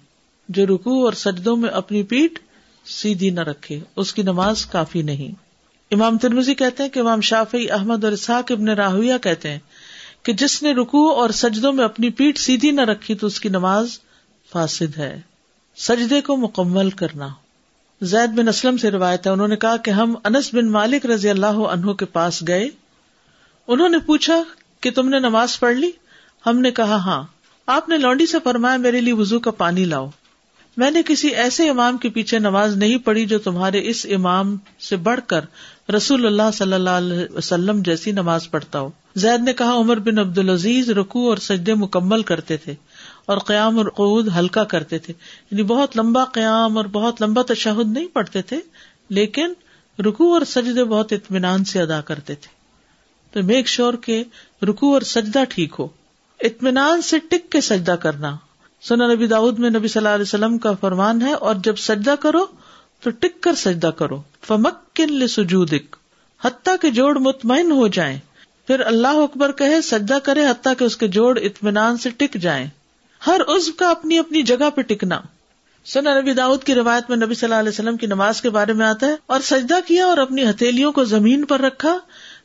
جو 0.49 0.65
رکو 0.65 1.05
اور 1.05 1.13
سجدوں 1.13 1.55
میں 1.55 1.69
اپنی 1.69 2.03
پیٹ 2.03 2.39
سیدھی 2.85 3.29
نہ 3.29 3.39
رکھے، 3.39 3.79
اس 3.95 4.13
کی 4.13 4.21
نماز 4.21 4.65
کافی 4.65 5.01
نہیں۔ 5.01 5.50
امام 5.91 6.17
ترمزی 6.17 6.55
کہتے 6.55 6.83
ہیں 6.83 6.89
کہ 6.89 6.99
امام 6.99 7.21
شافی 7.21 7.71
احمد 7.71 8.03
اور 8.03 8.11
اسحاق 8.11 8.51
ابن 8.51 8.69
راہویہ 8.69 9.13
کہتے 9.21 9.51
ہیں 9.51 9.59
کہ 10.23 10.33
جس 10.33 10.63
نے 10.63 10.73
رکو 10.73 11.09
اور 11.09 11.29
سجدوں 11.29 11.73
میں 11.73 11.85
اپنی 11.85 12.09
پیٹ 12.09 12.37
سیدھی 12.37 12.71
نہ 12.71 12.81
رکھی 12.81 13.15
تو 13.15 13.27
اس 13.27 13.39
کی 13.39 13.49
نماز 13.49 13.99
فاسد 14.51 14.97
ہے۔ 14.97 15.21
سجدے 15.77 16.21
کو 16.21 16.37
مکمل 16.37 16.89
کرنا۔ 16.89 17.27
زید 18.01 18.29
بن 18.29 18.47
اسلم 18.47 18.77
سے 18.77 18.91
روایت 18.91 19.27
ہے، 19.27 19.31
انہوں 19.31 19.47
نے 19.47 19.55
کہا 19.55 19.77
کہ 19.77 19.91
ہم 19.91 20.15
انس 20.23 20.53
بن 20.53 20.71
مالک 20.71 21.05
رضی 21.05 21.29
اللہ 21.29 21.45
عنہ 21.45 21.91
کے 21.91 22.05
پاس 22.05 22.43
گئے۔ 22.47 22.69
انہوں 23.67 23.89
نے 23.89 23.97
پوچھا 23.99 24.43
کہ 24.81 24.91
تم 24.91 25.09
نے 25.09 25.19
نماز 25.19 25.59
پڑھ 25.59 25.75
لی؟ 25.75 25.91
ہم 26.45 26.59
نے 26.59 26.71
کہا 26.71 26.95
ہاں۔ 26.95 27.23
آپ 27.65 27.89
نے 27.89 27.97
لونڈی 27.97 28.25
سے 28.25 28.37
فرمایا 28.43 28.77
میرے 28.77 29.01
لیے 29.01 29.13
وزو 29.13 29.39
کا 29.39 29.51
پانی 29.51 29.85
لاؤ۔ 29.85 30.09
میں 30.77 30.91
نے 30.91 31.01
کسی 31.07 31.27
ایسے 31.27 31.69
امام 31.69 31.97
کے 31.97 32.09
پیچھے 32.09 32.39
نماز 32.39 32.75
نہیں 32.75 32.97
پڑھی 32.97 33.25
جو 33.25 33.39
تمہارے 33.39 33.89
اس 33.89 34.07
امام 34.09 34.57
سے 34.79 34.95
بڑھ 34.95 35.19
کر 35.27 35.41
رسول 35.91 36.25
اللہ 36.25 36.51
صلی 36.53 36.73
اللہ 36.73 36.89
علیہ 36.89 37.37
وسلم 37.37 37.81
جیسی 37.81 38.11
نماز 38.11 38.49
پڑھتا 38.51 38.79
ہو 38.79 38.89
زید 39.15 39.41
نے 39.43 39.53
کہا، 39.53 39.73
عمر 39.73 39.97
بن 39.97 40.19
عبد 40.19 40.37
العزیز 40.37 40.89
رکو 40.89 41.29
اور 41.29 41.37
سجدے 41.37 41.73
مکمل 41.73 42.23
کرتے 42.23 42.57
تھے 42.57 42.75
اور 43.25 43.37
قیام 43.37 43.77
اور 43.77 43.85
قعود 43.85 44.29
ہلکا 44.39 44.63
کرتے 44.63 44.99
تھے۔ 44.99 45.13
یعنی 45.51 45.63
بہت 45.63 45.97
لمبا 45.97 46.25
قیام 46.25 46.77
اور 46.77 46.85
بہت 46.85 47.21
لمبا 47.21 47.41
تشہد 47.41 47.91
نہیں 47.91 48.07
پڑھتے 48.07 48.41
تھے، 48.41 48.59
لیکن 49.09 49.53
رکو 49.99 50.33
اور 50.33 50.41
سجدے 50.41 50.83
بہت 50.83 51.13
اطمینان 51.13 51.63
سے 51.63 51.81
ادا 51.81 52.01
کرتے 52.01 52.35
تھے۔ 52.35 52.49
تو 53.31 53.47
میک 53.47 53.67
شور 53.67 53.93
کے 53.93 54.23
رکو 54.67 54.93
اور 54.93 55.01
سجدہ 55.01 55.43
ٹھیک 55.49 55.75
ہو۔ 55.79 55.87
اطمینان 56.39 57.01
سے 57.01 57.19
ٹک 57.19 57.51
کے 57.51 57.61
سجدہ 57.61 57.91
کرنا۔ 57.91 58.35
سنا 58.81 59.13
نبی 59.13 59.27
داؤد 59.27 59.59
میں 59.59 59.69
نبی 59.69 59.87
صلی 59.87 59.99
اللہ 59.99 60.15
علیہ 60.15 60.25
وسلم 60.27 60.57
کا 60.57 60.71
فرمان 60.81 61.21
ہے، 61.21 61.33
اور 61.33 61.55
جب 61.63 61.75
سجدہ 61.75 62.15
کرو 62.19 62.45
تو 63.03 63.09
ٹک 63.09 63.41
کر 63.41 63.55
سجدہ 63.55 63.87
کرو۔ 63.87 64.21
فمک 64.47 64.95
کن 64.95 65.27
سجودک 65.27 65.95
حتیٰ 66.45 66.75
کے 66.81 66.91
جوڑ 66.91 67.17
مطمئن 67.17 67.71
ہو 67.71 67.87
جائیں۔ 67.87 68.17
پھر 68.67 68.79
اللہ 68.79 69.07
اکبر 69.07 69.51
کہے، 69.51 69.81
سجدہ 69.81 70.17
کرے 70.23 70.45
حتیٰ 70.45 70.73
کہ 70.79 70.83
اس 70.83 70.97
کے 70.97 71.07
جوڑ 71.07 71.39
اطمینان 71.41 71.97
سے 71.97 72.09
ٹک 72.09 72.33
جائیں۔ 72.33 72.67
ہر 73.27 73.41
عزب 73.47 73.79
کا 73.79 73.89
اپنی 73.89 74.19
اپنی 74.19 74.41
جگہ 74.41 74.69
پہ 74.69 74.81
ٹکنا۔ 74.81 75.19
سنا 75.85 76.19
نبی 76.19 76.33
داؤد 76.33 76.63
کی 76.63 76.75
روایت 76.75 77.09
میں 77.09 77.17
نبی 77.17 77.35
صلی 77.35 77.47
اللہ 77.47 77.59
علیہ 77.59 77.69
وسلم 77.69 77.97
کی 77.97 78.07
نماز 78.07 78.41
کے 78.41 78.49
بارے 78.49 78.73
میں 78.73 78.85
آتا 78.85 79.07
ہے، 79.07 79.15
اور 79.25 79.39
سجدہ 79.39 79.79
کیا 79.87 80.05
اور 80.05 80.17
اپنی 80.17 80.49
ہتھیلیوں 80.49 80.91
کو 80.91 81.03
زمین 81.03 81.45
پر 81.45 81.61
رکھا، 81.61 81.97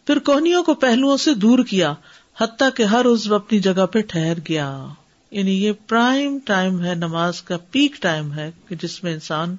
پھر 0.07 0.19
کوہنیوں 0.19 0.63
کو 0.63 0.75
پہلوؤں 0.75 1.17
سے 1.17 1.35
دور 1.35 1.59
کیا، 1.59 1.95
حتیٰ 2.41 2.69
کہ 2.75 2.83
ہر 2.83 3.07
عزب 3.07 3.35
اپنی 3.35 3.59
جگہ 3.59 3.87
پہ 3.87 4.01
ٹھہر 4.01 4.39
گیا۔ 4.49 4.87
یعنی 5.31 5.65
یہ 5.65 5.73
پرائم 5.89 6.39
ٹائم 6.39 6.85
ہے، 6.85 6.95
نماز 6.95 7.43
کا 7.43 7.57
پیک 7.71 7.97
ٹائم 8.01 8.33
ہے 8.33 8.51
کہ 8.69 8.77
جس 8.83 9.05
میں 9.05 9.13
انسان 9.13 9.57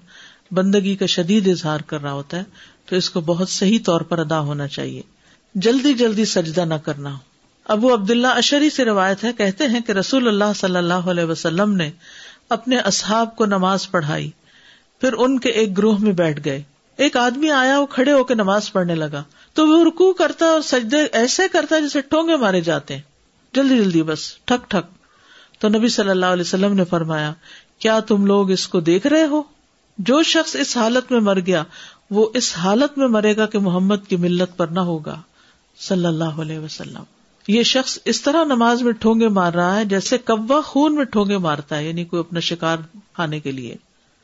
بندگی 0.52 0.96
کا 0.96 1.06
شدید 1.06 1.48
اظہار 1.48 1.80
کر 1.80 2.02
رہا 2.02 2.12
ہوتا 2.12 2.38
ہے 2.38 2.44
تو 2.86 2.96
اس 2.96 3.10
کو 3.10 3.22
بہت 3.22 3.50
صحیح 3.50 3.80
طور 3.86 4.02
پر 4.02 4.20
ادا 4.20 4.40
ہونا 4.40 4.68
چاہیے۔ 4.68 5.02
جلدی 5.56 5.94
جلدی 5.94 6.26
سجدہ 6.26 6.66
نہ 6.66 6.74
کرنا۔ 6.74 7.18
ابو 7.66 7.94
عبد 7.94 8.12
اللہ 8.12 8.28
اشری 8.28 8.70
سے 8.70 8.86
روایت 8.86 9.24
ہے، 9.24 9.34
کہتے 9.34 9.68
ہیں 9.68 9.80
کہ 9.80 9.92
رسول 9.92 10.28
اللہ 10.28 10.54
صلی 10.56 10.78
اللہ 10.78 10.94
علیہ 10.94 11.24
وسلم 11.24 11.74
نے 11.74 11.92
اپنے 12.50 12.78
اصحاب 12.78 13.36
کو 13.36 13.46
نماز 13.46 13.92
پڑھائی، 13.92 14.32
پھر 15.02 15.14
ان 15.14 15.40
کے 15.40 15.50
ایک 15.50 15.78
گروہ 15.78 16.00
میں 16.00 16.12
بیٹھ 16.12 16.42
گئے۔ 16.46 16.64
ایک 16.98 17.18
آدمی 17.18 17.50
آیا، 17.50 17.80
وہ 17.80 17.86
کھڑے 17.86 18.12
ہو 18.12 18.24
کے 18.24 18.36
نماز 18.36 18.72
پڑھنے 18.72 18.96
لگا۔ 18.96 19.24
تو 19.54 19.68
وہ 19.68 19.86
رکو 19.86 20.14
کرتا 20.14 20.46
اور 20.46 20.62
سجدے 20.62 20.98
ایسے 21.12 21.44
کرتا 21.52 21.80
جیسے 21.80 22.02
ٹونگے 22.02 22.36
مارے 22.36 22.62
جاتے 22.62 22.96
ہیں۔ 22.96 23.02
جلدی 23.54 23.78
جلدی 23.78 24.04
بس، 24.04 24.38
ٹھک 24.46 24.70
ٹھک۔ 24.70 24.94
تو 25.62 25.70
نبی 25.70 25.88
صلی 25.88 26.10
اللہ 26.10 26.26
علیہ 26.26 26.42
وسلم 26.42 26.74
نے 26.74 26.86
فرمایا، 26.86 27.34
کیا 27.80 28.00
تم 28.00 28.26
لوگ 28.26 28.52
اس 28.52 28.68
کو 28.68 28.80
دیکھ 28.80 29.08
رہے 29.08 29.24
ہو؟ 29.24 29.42
جو 29.98 30.24
شخص 30.24 30.56
اس 30.56 30.78
حالت 30.78 31.12
میں 31.12 31.20
مر 31.20 31.40
گیا، 31.40 31.64
وہ 32.12 32.30
اس 32.34 32.58
حالت 32.58 32.98
میں 32.98 33.08
مرے 33.08 33.38
گا 33.38 33.46
کہ 33.46 33.60
محمد 33.60 33.96
کی 34.08 34.16
ملت 34.16 34.58
پر 34.58 34.68
نہ 34.68 34.80
ہوگا۔ 34.80 35.22
صلی 35.80 36.06
اللہ 36.06 36.24
علیہ 36.24 36.60
وسلم۔ 36.60 37.04
یہ 37.48 37.64
شخص 37.64 38.00
اس 38.06 38.22
طرح 38.22 38.44
نماز 38.44 38.82
میں 38.82 38.92
ٹھونگے 38.92 39.28
مار 39.28 39.54
رہا 39.54 39.80
ہے 39.80 39.86
جیسے 39.86 40.18
کوا 40.18 40.62
خون 40.62 40.96
میں 40.96 41.04
ٹھونگے 41.04 41.38
مارتا 41.38 41.78
ہے 41.78 41.88
یعنی 41.88 42.06
کوئی 42.06 42.20
اپنا 42.20 42.40
شکار 42.40 42.78
کھانے 43.14 43.40
کے 43.40 43.52
لیے۔ 43.52 43.76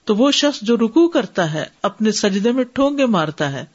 تو 0.06 0.16
وہ 0.16 0.32
شخص 0.32 0.60
جو 0.62 0.78
رکو 0.78 1.08
کرتا 1.08 1.54
ہے، 1.54 1.66
اپنے 1.82 2.12
سجدے 2.12 2.52
میں 2.52 2.64
ٹھونگے 2.64 3.06
مارتا 3.06 3.52
ہے۔ 3.52 3.66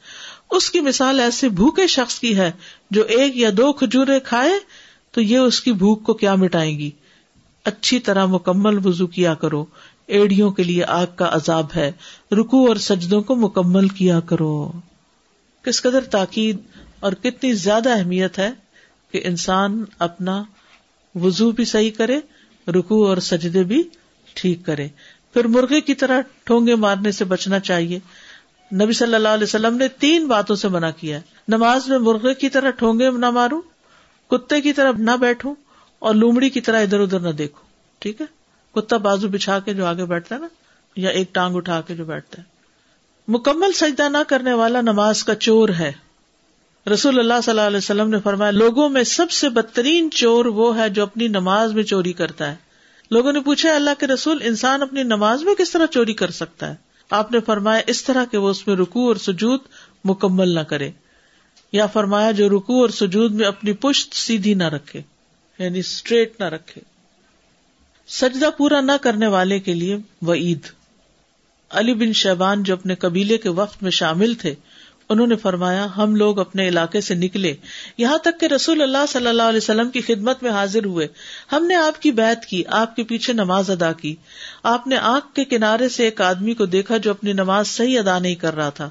اس 0.51 0.71
کی 0.71 0.79
مثال 0.79 1.19
ایسے 1.19 1.49
بھوکے 1.49 1.87
شخص 1.87 2.19
کی 2.19 2.37
ہے 2.37 2.51
جو 2.91 3.03
ایک 3.03 3.37
یا 3.37 3.49
دو 3.57 3.73
کھجورے 3.73 4.19
کھائے 4.19 4.51
تو 5.11 5.21
یہ 5.21 5.37
اس 5.37 5.61
کی 5.61 5.71
بھوک 5.71 6.03
کو 6.03 6.13
کیا 6.13 6.35
مٹائیں 6.35 6.79
گی؟ 6.79 6.91
اچھی 7.65 7.99
طرح 7.99 8.25
مکمل 8.25 8.87
وزو 8.87 9.07
کیا 9.07 9.33
کرو۔ 9.33 9.65
ایڑیوں 10.09 10.51
کے 10.51 10.63
لیے 10.63 10.83
آگ 10.83 11.05
کا 11.15 11.29
عذاب 11.31 11.65
ہے۔ 11.75 11.91
رکو 12.31 12.67
اور 12.67 12.75
سجدوں 12.75 13.21
کو 13.21 13.35
مکمل 13.35 13.87
کیا 13.87 14.19
کرو۔ 14.19 14.71
کس 15.63 15.81
قدر 15.81 16.01
تاکید 16.01 16.57
اور 16.99 17.13
کتنی 17.13 17.53
زیادہ 17.53 17.97
اہمیت 17.97 18.39
ہے 18.39 18.49
کہ 19.11 19.21
انسان 19.23 19.83
اپنا 19.99 20.43
وزو 21.15 21.51
بھی 21.51 21.65
صحیح 21.65 21.91
کرے 21.91 22.19
رکو 22.67 23.07
اور 23.07 23.17
سجدے 23.17 23.63
بھی 23.63 23.83
ٹھیک 24.33 24.65
کرے۔ 24.65 24.87
پھر 25.33 25.47
مرغے 25.47 25.81
کی 25.81 25.95
طرح 25.95 26.21
ٹھونگے 26.43 26.75
مارنے 26.75 27.11
سے 27.11 27.25
بچنا 27.25 27.59
چاہیے۔ 27.59 27.99
نبی 28.73 28.93
صلی 28.93 29.15
اللہ 29.15 29.27
علیہ 29.27 29.43
وسلم 29.43 29.77
نے 29.77 29.87
تین 29.87 30.27
باتوں 30.27 30.55
سے 30.55 30.67
منع 30.67 30.89
کیا 30.99 31.19
نماز 31.47 31.87
میں 31.89 31.97
مرغے 31.97 32.33
کی 32.33 32.49
طرح 32.49 32.69
ٹھونگے 32.69 33.11
نہ 33.11 33.29
ماروں، 33.29 33.61
کتے 34.29 34.61
کی 34.61 34.73
طرح 34.73 34.91
نہ 34.97 35.11
بیٹھوں 35.11 35.55
اور 35.99 36.15
لومڑی 36.15 36.49
کی 36.49 36.61
طرح 36.61 36.81
ادھر 36.81 36.99
ادھر 36.99 37.19
نہ 37.19 37.29
دیکھوں۔ 37.29 37.63
ٹھیک 37.99 38.21
ہے؟ 38.21 38.38
کتا 38.75 38.97
بازو 38.97 39.27
بچھا 39.27 39.59
کے 39.59 39.73
جو 39.73 39.85
آگے 39.85 40.05
بیٹھتا 40.05 40.35
ہے 40.35 40.39
نا، 40.39 40.47
یا 40.95 41.09
ایک 41.09 41.33
ٹانگ 41.33 41.55
اٹھا 41.55 41.81
کے 41.81 41.95
جو 41.95 42.05
بیٹھتا 42.05 42.41
ہے۔ 42.41 42.47
مکمل 43.27 43.71
سجدہ 43.71 44.09
نہ 44.09 44.17
کرنے 44.27 44.53
والا 44.53 44.81
نماز 44.81 45.23
کا 45.23 45.35
چور 45.35 45.69
ہے۔ 45.69 45.91
رسول 46.93 47.19
اللہ 47.19 47.33
صلی 47.43 47.51
اللہ 47.51 47.61
علیہ 47.61 47.77
وسلم 47.77 48.09
نے 48.09 48.19
فرمایا، 48.19 48.51
لوگوں 48.51 48.89
میں 48.89 49.03
سب 49.03 49.31
سے 49.31 49.49
بدترین 49.49 50.11
چور 50.11 50.45
وہ 50.45 50.77
ہے 50.77 50.89
جو 50.89 51.03
اپنی 51.03 51.27
نماز 51.27 51.73
میں 51.73 51.83
چوری 51.83 52.13
کرتا 52.13 52.51
ہے۔ 52.51 52.55
لوگوں 53.11 53.33
نے 53.33 53.39
پوچھا 53.39 53.75
اللہ 53.75 53.89
کے 53.99 54.07
رسول، 54.07 54.39
انسان 54.41 54.81
اپنی 54.81 55.03
نماز 55.03 55.43
میں 55.43 55.55
کس 55.55 55.71
طرح 55.71 55.85
چوری 55.85 56.13
کر 56.13 56.31
سکتا 56.31 56.69
ہے؟ 56.69 56.75
آپ 57.09 57.31
نے 57.31 57.39
فرمایا، 57.39 57.81
اس 57.87 58.03
طرح 58.03 58.25
کہ 58.31 58.37
وہ 58.37 58.49
اس 58.49 58.67
میں 58.67 58.75
رکو 58.75 59.07
اور 59.07 59.15
سجود 59.15 59.59
مکمل 60.03 60.49
نہ 60.49 60.59
کرے۔ 60.59 60.91
یا 61.71 61.85
فرمایا، 61.85 62.31
جو 62.31 62.49
رکو 62.49 62.81
اور 62.81 62.89
سجود 62.89 63.31
میں 63.31 63.45
اپنی 63.45 63.73
پشت 63.73 64.13
سیدھی 64.13 64.53
نہ 64.53 64.63
رکھے 64.63 65.01
یعنی 65.59 65.79
اسٹریٹ 65.79 66.39
نہ 66.39 66.45
رکھے۔ 66.45 66.81
سجدہ 68.09 68.49
پورا 68.57 68.81
نہ 68.81 68.91
کرنے 69.01 69.27
والے 69.27 69.59
کے 69.59 69.73
لیے 69.73 69.97
وہ 70.21 70.33
عید 70.33 70.59
علی 71.69 71.93
بن 71.93 72.13
شہبان 72.13 72.63
جو 72.63 72.73
اپنے 72.73 72.95
قبیلے 72.95 73.37
کے 73.37 73.49
وقت 73.49 73.83
میں 73.83 73.91
شامل 73.91 74.33
تھے، 74.33 74.55
انہوں 75.09 75.27
نے 75.27 75.35
فرمایا، 75.35 75.87
ہم 75.97 76.15
لوگ 76.15 76.39
اپنے 76.39 76.67
علاقے 76.67 77.01
سے 77.01 77.15
نکلے۔ 77.15 77.55
یہاں 77.97 78.17
تک 78.17 78.39
کہ 78.39 78.45
رسول 78.45 78.81
اللہ 78.81 79.05
صلی 79.09 79.27
اللہ 79.27 79.43
علیہ 79.43 79.57
وسلم 79.57 79.89
کی 79.89 80.01
خدمت 80.01 80.43
میں 80.43 80.51
حاضر 80.51 80.85
ہوئے۔ 80.85 81.07
ہم 81.51 81.65
نے 81.65 81.75
آپ 81.75 82.01
کی 82.01 82.11
بیت 82.11 82.45
کی، 82.45 82.63
آپ 82.67 82.95
کے 82.95 83.03
پیچھے 83.03 83.33
نماز 83.33 83.69
ادا 83.69 83.91
کی۔ 83.91 84.15
آپ 84.63 84.87
نے 84.87 84.97
آنکھ 84.97 85.35
کے 85.35 85.45
کنارے 85.45 85.89
سے 85.89 86.03
ایک 86.03 86.21
آدمی 86.21 86.53
کو 86.53 86.65
دیکھا 86.65 86.97
جو 86.97 87.11
اپنی 87.11 87.33
نماز 87.33 87.67
صحیح 87.67 87.99
ادا 87.99 88.19
نہیں 88.19 88.35
کر 88.35 88.55
رہا 88.55 88.69
تھا 88.69 88.89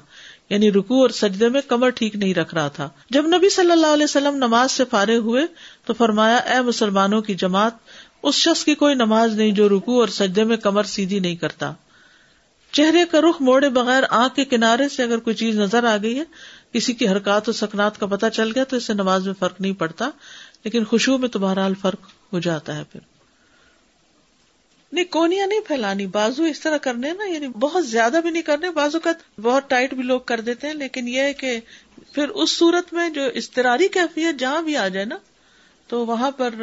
یعنی 0.49 0.71
رکو 0.71 1.01
اور 1.01 1.09
سجدے 1.09 1.49
میں 1.49 1.61
کمر 1.67 1.89
ٹھیک 1.89 2.15
نہیں 2.15 2.33
رکھ 2.33 2.53
رہا 2.53 2.67
تھا۔ 2.67 2.89
جب 3.09 3.27
نبی 3.27 3.49
صلی 3.49 3.71
اللہ 3.71 3.87
علیہ 3.87 4.03
وسلم 4.03 4.35
نماز 4.35 4.71
سے 4.71 4.83
فارغ 4.85 5.17
ہوئے 5.17 5.43
تو 5.85 5.93
فرمایا، 5.93 6.35
اے 6.35 6.61
مسلمانوں 6.61 7.21
کی 7.21 7.35
جماعت 7.35 7.73
اس 8.23 8.35
شخص 8.35 8.65
کی 8.65 8.75
کوئی 8.75 8.95
نماز 8.95 9.35
نہیں 9.35 9.51
جو 9.51 9.69
رکو 9.69 9.99
اور 9.99 10.07
سجدے 10.07 10.43
میں 10.43 10.57
کمر 10.57 10.83
سیدھی 10.83 11.19
نہیں 11.19 11.35
کرتا۔ 11.35 11.73
چہرے 12.71 13.03
کا 13.11 13.21
رخ 13.21 13.41
موڑے 13.41 13.69
بغیر 13.69 14.03
آنکھ 14.09 14.35
کے 14.35 14.45
کنارے 14.45 14.89
سے 14.89 15.03
اگر 15.03 15.17
کوئی 15.17 15.35
چیز 15.35 15.59
نظر 15.59 15.83
آ 15.83 15.97
گئی 15.97 16.19
ہے، 16.19 16.23
کسی 16.73 16.93
کی 16.93 17.07
حرکات 17.07 17.49
و 17.49 17.51
سکنات 17.51 17.99
کا 17.99 18.05
پتہ 18.05 18.25
چل 18.33 18.51
گیا 18.55 18.63
تو 18.63 18.75
اس 18.75 18.83
سے 18.83 18.93
نماز 18.93 19.25
میں 19.25 19.33
فرق 19.39 19.61
نہیں 19.61 19.73
پڑتا، 19.73 20.09
لیکن 20.63 20.83
خوشبو 20.83 21.17
میں 21.17 21.29
تو 21.29 21.39
بہرحال 21.39 21.73
فرق 21.81 21.99
ہو 22.33 22.39
جاتا 22.39 22.75
ہے 22.75 22.83
پھر۔ 22.91 22.99
نہیں، 24.91 25.05
کونیاں 25.05 25.47
نہیں 25.47 25.59
پھیلانی، 25.67 26.05
بازو 26.05 26.43
اس 26.43 26.59
طرح 26.59 26.77
کرنے 26.77 27.13
نا 27.13 27.29
یعنی 27.29 27.47
بہت 27.47 27.87
زیادہ 27.87 28.19
بھی 28.23 28.29
نہیں 28.29 28.41
کرنے، 28.41 28.69
بازو 28.71 28.99
کا 28.99 29.11
بہت 29.41 29.69
ٹائٹ 29.69 29.93
بھی 29.93 30.03
لوگ 30.03 30.19
کر 30.19 30.41
دیتے 30.41 30.67
ہیں، 30.67 30.73
لیکن 30.73 31.07
یہ 31.07 31.19
ہے 31.19 31.33
کہ 31.33 31.59
پھر 32.13 32.29
اس 32.29 32.57
صورت 32.57 32.93
میں 32.93 33.09
جو 33.09 33.21
استراری 33.33 33.87
کیفیت 33.87 34.39
جہاں 34.39 34.61
بھی 34.61 34.77
آ 34.77 34.87
جائے 34.87 35.05
نا 35.05 35.17
تو 35.89 36.05
وہاں 36.05 36.31
پر 36.31 36.53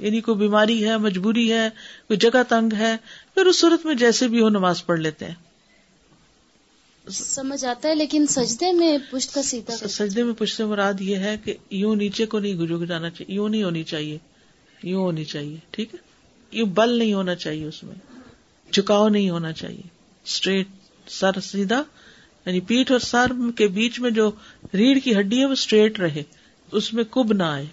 یعنی 0.00 0.20
کوئی 0.20 0.38
بیماری 0.38 0.84
ہے 0.88 0.96
مجبوری 0.98 1.52
ہے 1.52 1.68
کوئی 2.08 2.18
جگہ 2.18 2.42
تنگ 2.48 2.72
ہے 2.78 2.96
پھر 3.34 3.46
اس 3.46 3.60
صورت 3.60 3.86
میں 3.86 3.94
جیسے 3.94 4.28
بھی 4.28 4.40
ہو 4.40 4.48
نماز 4.48 4.86
پڑھ 4.86 5.00
لیتے 5.00 5.24
ہیں۔ 5.24 5.34
سمجھ 7.06 7.64
آتا 7.64 7.88
ہے 7.88 7.94
لیکن 7.94 8.26
سجدے 8.26 8.72
میں 8.72 8.98
پشت 9.10 9.34
کا 9.34 9.42
سیدھا 9.42 9.88
سجدے 9.88 10.22
میں 10.22 10.34
پشت 10.38 10.56
سے 10.56 10.64
مراد 10.64 11.00
یہ 11.00 11.16
ہے 11.16 11.36
کہ 11.44 11.54
یوں 11.70 11.96
نیچے 11.96 12.26
کو 12.26 12.38
نہیں 12.38 12.54
گجو 12.54 12.84
جانا 12.84 13.10
چاہیے 13.10 13.34
یوں 13.34 13.48
نہیں 13.48 13.62
ہونی 13.62 13.82
چاہیے 13.82 14.18
یوں 14.82 15.02
ہونی 15.02 15.24
چاہیے 15.24 15.56
ٹھیک 15.70 15.94
ہے؟ 15.94 15.98
یوں 16.52 16.66
بل 16.66 16.98
نہیں 16.98 17.12
ہونا 17.12 17.34
چاہیے 17.34 17.64
اس 17.64 17.82
میں 17.82 17.94
جھکاؤ 18.72 19.08
نہیں 19.08 19.30
ہونا 19.30 19.52
چاہیے 19.52 19.82
اسٹریٹ 20.24 20.68
سر 21.06 21.40
سیدھا 21.40 21.82
یعنی 22.46 22.60
پیٹ 22.60 22.90
اور 22.90 22.98
سر 22.98 23.32
کے 23.56 23.66
بیچ 23.68 24.00
میں 24.00 24.10
جو 24.10 24.30
ریڑھ 24.74 24.98
کی 25.04 25.18
ہڈی 25.18 25.40
ہے 25.40 25.46
وہ 25.46 25.52
اسٹریٹ 25.52 26.00
رہے 26.00 26.22
اس 26.72 26.92
میں 26.92 27.04
کب 27.04 27.32
نہ 27.32 27.42
آئے۔ 27.42 27.66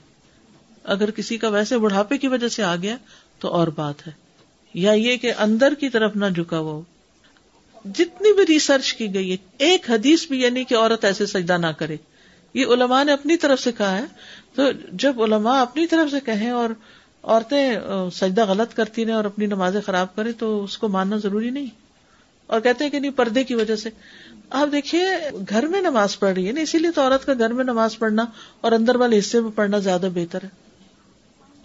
اگر 0.84 1.12
کسی 1.12 1.38
کا 1.38 1.50
ویسے 1.50 1.78
بڑھاپے 1.78 2.18
کی 2.18 2.28
وجہ 2.28 2.48
سے 2.48 2.64
آ 2.64 2.76
گیا 2.76 2.98
تو 3.40 3.48
اور 3.48 3.68
بات 3.68 4.08
ہے۔ 4.08 4.12
یا 4.74 4.92
یہ 4.92 5.18
کہ 5.18 5.34
اندر 5.38 5.74
کی 5.74 5.90
طرف 5.90 6.16
نہ 6.16 6.26
جھکا 6.36 6.60
وہ 6.60 6.82
جتنی 7.86 8.34
بھی 8.34 8.44
ریسرچ 8.50 8.94
کی 8.94 9.14
گئی 9.14 9.32
ہے، 9.32 9.38
ایک 9.58 9.90
حدیث 9.90 10.28
بھی 10.28 10.42
یعنی 10.42 10.64
کہ 10.64 10.76
عورت 10.76 11.06
ایسے 11.06 11.26
سجدہ 11.26 11.58
نہ 11.58 11.68
کرے۔ 11.68 11.98
یہ 12.54 12.66
علماء 12.66 13.04
نے 13.04 13.12
اپنی 13.12 13.38
طرف 13.38 13.60
سے 13.60 13.72
کہا 13.72 13.98
ہے۔ 13.98 14.06
تو 14.56 14.64
جب 14.92 15.22
علماء 15.22 15.62
اپنی 15.62 15.88
طرف 15.88 16.12
سے 16.12 16.18
کہیں 16.26 16.50
اور 16.50 16.70
عورتیں 17.24 17.76
سجدہ 18.14 18.46
غلط 18.46 18.74
کرتی 18.74 19.06
رہیں 19.06 19.14
اور 19.14 19.26
اپنی 19.26 19.46
نمازیں 19.46 19.82
خراب 19.82 20.16
کریں، 20.16 20.32
تو 20.32 20.64
اس 20.64 20.78
کو 20.78 20.88
ماننا 20.88 21.18
ضروری 21.18 21.50
نہیں۔ 21.50 21.68
اور 22.48 22.60
کہتے 22.60 22.84
ہیں 22.84 22.92
کہ 22.92 23.00
نہیں، 23.00 23.12
پردے 23.12 23.44
کی 23.44 23.56
وجہ 23.56 23.76
سے۔ 23.76 23.90
آپ 24.50 24.68
دیکھیے، 24.72 25.06
گھر 25.50 25.68
میں 25.68 25.82
نماز 25.82 26.20
پڑھ 26.20 26.34
رہی 26.34 26.48
ہے 26.48 26.52
نا، 26.52 26.62
اسی 26.62 26.80
لیے 26.80 26.92
تو 26.92 27.02
عورت 27.02 27.26
کا 27.26 27.34
گھر 27.34 27.54
میں 27.54 27.64
نماز 27.64 27.98
پڑھنا 27.98 28.26
اور 28.62 28.72
اندر 28.72 28.96
والے 28.96 29.20
حصے 29.20 29.40
میں 29.40 29.52
پڑھنا 29.56 29.78
زیادہ 29.78 30.10
بہتر 30.14 30.44
ہے۔ 30.44 30.69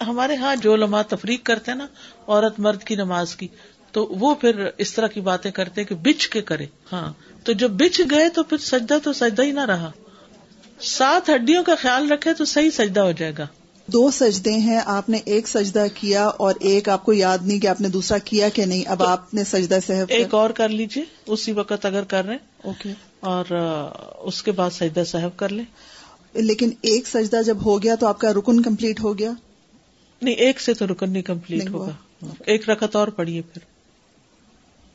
ہمارے 0.06 0.36
ہاں 0.36 0.56
جو 0.56 0.76
لمحہ 0.76 1.02
تفریق 1.08 1.42
کرتے 1.42 1.70
ہیں 1.70 1.78
نا 1.78 1.86
عورت 2.26 2.60
مرد 2.60 2.82
کی 2.82 2.94
نماز 2.94 3.36
کی 3.36 3.48
تو 3.92 4.06
وہ 4.06 4.34
پھر 4.34 4.68
اس 4.78 4.92
طرح 4.94 5.06
کی 5.06 5.20
باتیں 5.20 5.50
کرتے 5.50 5.84
کہ 5.84 5.94
بچ 5.94 6.28
کے 6.28 6.42
کرے۔ 6.42 6.66
ہاں 6.92 7.12
تو 7.44 7.52
جب 7.52 7.70
بچ 7.70 8.00
گئے 8.10 8.28
تو 8.28 8.42
پھر 8.42 8.58
سجدہ 8.58 8.98
تو 9.02 9.12
سجدہ 9.12 9.42
ہی 9.42 9.50
نہ 9.50 9.64
رہا۔ 9.64 9.90
سات 10.80 11.30
ہڈیوں 11.30 11.64
کا 11.64 11.74
خیال 11.74 12.12
رکھے 12.12 12.34
تو 12.34 12.44
صحیح 12.44 12.70
سجدہ 12.70 13.00
ہو 13.00 13.12
جائے 13.12 13.32
گا۔ 13.38 13.46
دو 13.86 14.10
سجدے 14.10 14.52
ہیں 14.52 14.80
آپ 14.84 15.08
نے 15.08 15.18
ایک 15.24 15.48
سجدہ 15.48 15.86
کیا 15.94 16.24
اور 16.26 16.54
ایک 16.60 16.88
آپ 16.88 17.04
کو 17.04 17.12
یاد 17.12 17.38
نہیں 17.42 17.58
کہ 17.58 17.66
آپ 17.66 17.80
نے 17.80 17.88
دوسرا 17.88 18.18
کیا 18.18 18.48
کہ 18.48 18.64
نہیں 18.64 18.82
اب 18.86 19.02
آپ 19.02 19.34
نے 19.34 19.44
سجدہ 19.44 19.78
صحب 19.86 20.06
ایک 20.08 20.34
اور 20.34 20.50
کر 20.50 20.68
لیجیے 20.68 21.04
اسی 21.26 21.52
وقت 21.52 21.86
اگر 21.86 22.02
کر 22.02 22.24
رہے 22.24 22.36
اوکے 22.64 22.92
اور 23.20 23.44
اس 24.18 24.42
کے 24.42 24.52
بعد 24.52 24.70
سجدہ 24.70 25.02
صاحب 25.06 25.36
کر 25.36 25.48
لیں۔ 25.48 25.64
لیکن 26.34 26.70
ایک 26.80 27.06
سجدہ 27.06 27.42
جب 27.46 27.64
ہو 27.64 27.82
گیا 27.82 27.94
تو 27.94 28.06
آپ 28.06 28.18
کا 28.20 28.32
رکن 28.32 28.62
کمپلیٹ 28.62 29.00
ہو 29.00 29.18
گیا۔ 29.18 29.30
نہیں 30.24 30.34
ایک 30.34 30.60
سے 30.60 30.74
تو 30.74 30.86
رکن 30.86 31.10
نہیں 31.10 31.22
کمپلیٹ 31.22 31.68
ہوگا۔ 31.68 31.90
ایک 32.46 32.70
رکت 32.70 32.96
اور 32.96 33.08
پڑھیے 33.08 33.42
پھر۔ 33.42 33.74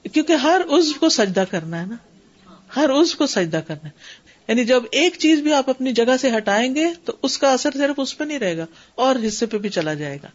کیونکہ 0.08 0.34
ہر 0.34 0.62
عز 0.70 0.88
کو 1.00 1.10
سجدہ 1.10 1.44
کرنا 1.52 1.82
ہے 1.82 1.86
نا۔ 1.86 1.96
ہر 2.76 2.90
عز 2.90 3.16
کو 3.16 3.28
سجدہ 3.28 3.60
کرنا 3.68 3.86
ہے۔ 3.86 4.20
یعنی 4.48 4.66
جب 4.66 4.84
ایک 4.92 5.16
چیز 5.20 5.40
بھی 5.40 5.54
آپ 5.54 5.70
اپنی 5.70 5.92
جگہ 5.92 6.18
سے 6.22 6.38
ہٹائیں 6.38 6.76
گے 6.76 6.86
تو 7.06 7.14
اس 7.24 7.38
کا 7.38 7.54
اثر 7.54 7.70
صرف 7.74 7.96
اس 7.98 8.18
پہ 8.18 8.24
نہیں 8.24 8.40
رہے 8.40 8.58
گا 8.58 8.66
اور 8.96 9.16
حصے 9.28 9.46
پہ 9.46 9.58
بھی 9.58 9.70
چلا 9.70 9.94
جائے 9.94 10.18
گا۔ 10.24 10.28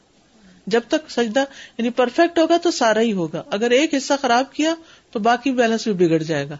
جب 0.67 0.81
تک 0.89 1.11
سجدہ 1.11 1.41
یعنی 1.79 1.91
پرفیکٹ 1.91 2.39
ہوگا 2.39 2.57
تو 2.57 2.71
سارا 2.71 3.01
ہی 3.01 3.13
ہوگا۔ 3.13 3.43
اگر 3.51 3.71
ایک 3.71 3.95
حصہ 3.95 4.13
خراب 4.23 4.53
کیا 4.53 4.75
تو 5.11 5.19
باقی 5.19 5.53
بیلنس 5.53 5.89
بھی 5.89 6.07
بگڑ 6.07 6.23
جائے 6.23 6.49
گا۔ 6.49 6.57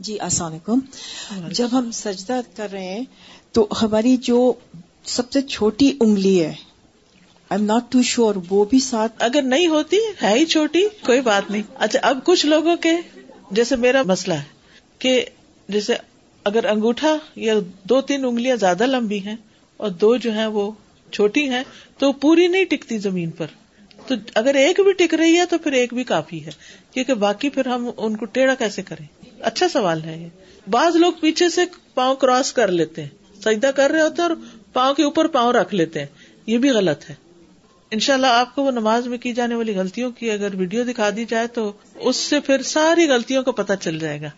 جی 0.00 0.20
السلام 0.20 0.52
علیکم۔ 0.52 0.78
جب 1.50 1.68
ہم 1.72 1.90
سجدہ 1.90 2.40
کر 2.56 2.70
رہے 2.72 2.84
ہیں 2.84 3.04
تو 3.52 3.68
ہماری 3.82 4.16
جو 4.16 4.52
سب 5.04 5.32
سے 5.32 5.42
چھوٹی 5.42 5.92
انگلی 6.00 6.44
ہے 6.44 6.54
ایم 7.50 7.64
ناٹ 7.64 7.92
ٹو 7.92 8.02
شیور 8.02 8.34
وہ 8.50 8.64
بھی 8.64 8.80
ساتھ 8.80 9.12
اگر 9.18 9.42
نہیں 9.42 9.66
ہوتی، 9.66 9.96
ہے 10.22 10.38
ہی 10.38 10.44
چھوٹی، 10.46 10.82
کوئی 11.06 11.20
بات 11.20 11.50
نہیں۔ 11.50 11.62
اچھا 11.74 11.98
اب 12.02 12.18
کچھ 12.24 12.46
لوگوں 12.46 12.76
کے، 12.76 12.92
جیسے 13.50 13.76
میرا 13.76 14.02
مسئلہ 14.02 14.34
ہے 14.34 14.42
کہ 14.98 15.24
جیسے 15.68 15.94
اگر 16.44 16.64
انگوٹھا 16.64 17.16
یا 17.36 17.54
دو 17.82 18.00
تین 18.00 18.24
انگلیاں 18.24 18.56
زیادہ 18.56 18.86
لمبی 18.86 19.18
ہیں 19.18 19.36
اور 19.76 19.90
دو 19.90 20.16
جو 20.16 20.32
ہیں 20.32 20.46
وہ 20.46 20.70
چھوٹی 21.12 21.48
ہیں، 21.48 21.62
تو 21.98 22.12
پوری 22.12 22.46
نہیں 22.46 22.64
ٹکتی 22.64 22.98
زمین 22.98 23.30
پر۔ 23.30 23.46
تو 24.06 24.14
اگر 24.34 24.54
ایک 24.54 24.80
بھی 24.80 24.92
ٹک 24.92 25.14
رہی 25.14 25.38
ہے 25.38 25.46
تو 25.46 25.58
پھر 25.58 25.72
ایک 25.72 25.94
بھی 25.94 26.04
کافی 26.04 26.46
ہے۔ 26.46 26.50
کیونکہ 26.90 27.14
باقی 27.14 27.48
پھر 27.48 27.66
ہم 27.66 27.90
ان 27.96 28.16
کو 28.16 28.24
ٹیڑھا 28.24 28.54
کیسے 28.54 28.82
کریں؟ 28.82 29.06
اچھا 29.40 29.68
سوال 29.68 30.04
ہے 30.04 30.18
یہ۔ 30.18 30.28
بعض 30.70 30.96
لوگ 30.96 31.12
پیچھے 31.20 31.48
سے 31.48 31.60
پاؤں 31.94 32.16
کراس 32.16 32.52
کر 32.52 32.68
لیتے 32.68 33.02
ہیں۔ 33.02 33.08
سجدہ 33.44 33.70
کر 33.76 33.90
رہے 33.90 34.00
ہوتے 34.00 34.22
ہیں 34.22 34.28
اور 34.28 34.36
پاؤں 34.72 34.94
کے 34.94 35.04
اوپر 35.04 35.26
پاؤں 35.26 35.52
رکھ 35.52 35.74
لیتے 35.74 35.98
ہیں۔ 35.98 36.06
یہ 36.46 36.58
بھی 36.58 36.70
غلط 36.70 37.10
ہے۔ 37.10 37.27
ان 37.90 37.98
شاء 37.98 38.14
اللہ 38.14 38.26
آپ 38.26 38.54
کو 38.54 38.62
وہ 38.62 38.70
نماز 38.70 39.06
میں 39.06 39.18
کی 39.18 39.32
جانے 39.32 39.54
والی 39.54 39.76
غلطیوں 39.76 40.10
کی 40.10 40.30
اگر 40.30 40.54
ویڈیو 40.54 40.84
دکھا 40.84 41.10
دی 41.16 41.24
جائے 41.24 41.46
تو 41.46 41.72
اس 41.94 42.16
سے 42.16 42.40
پھر 42.40 42.62
ساری 42.62 43.08
غلطیوں 43.08 43.42
کا 43.42 43.52
پتہ 43.52 43.72
چل 43.80 43.98
جائے 43.98 44.20
گا۔ 44.20 44.30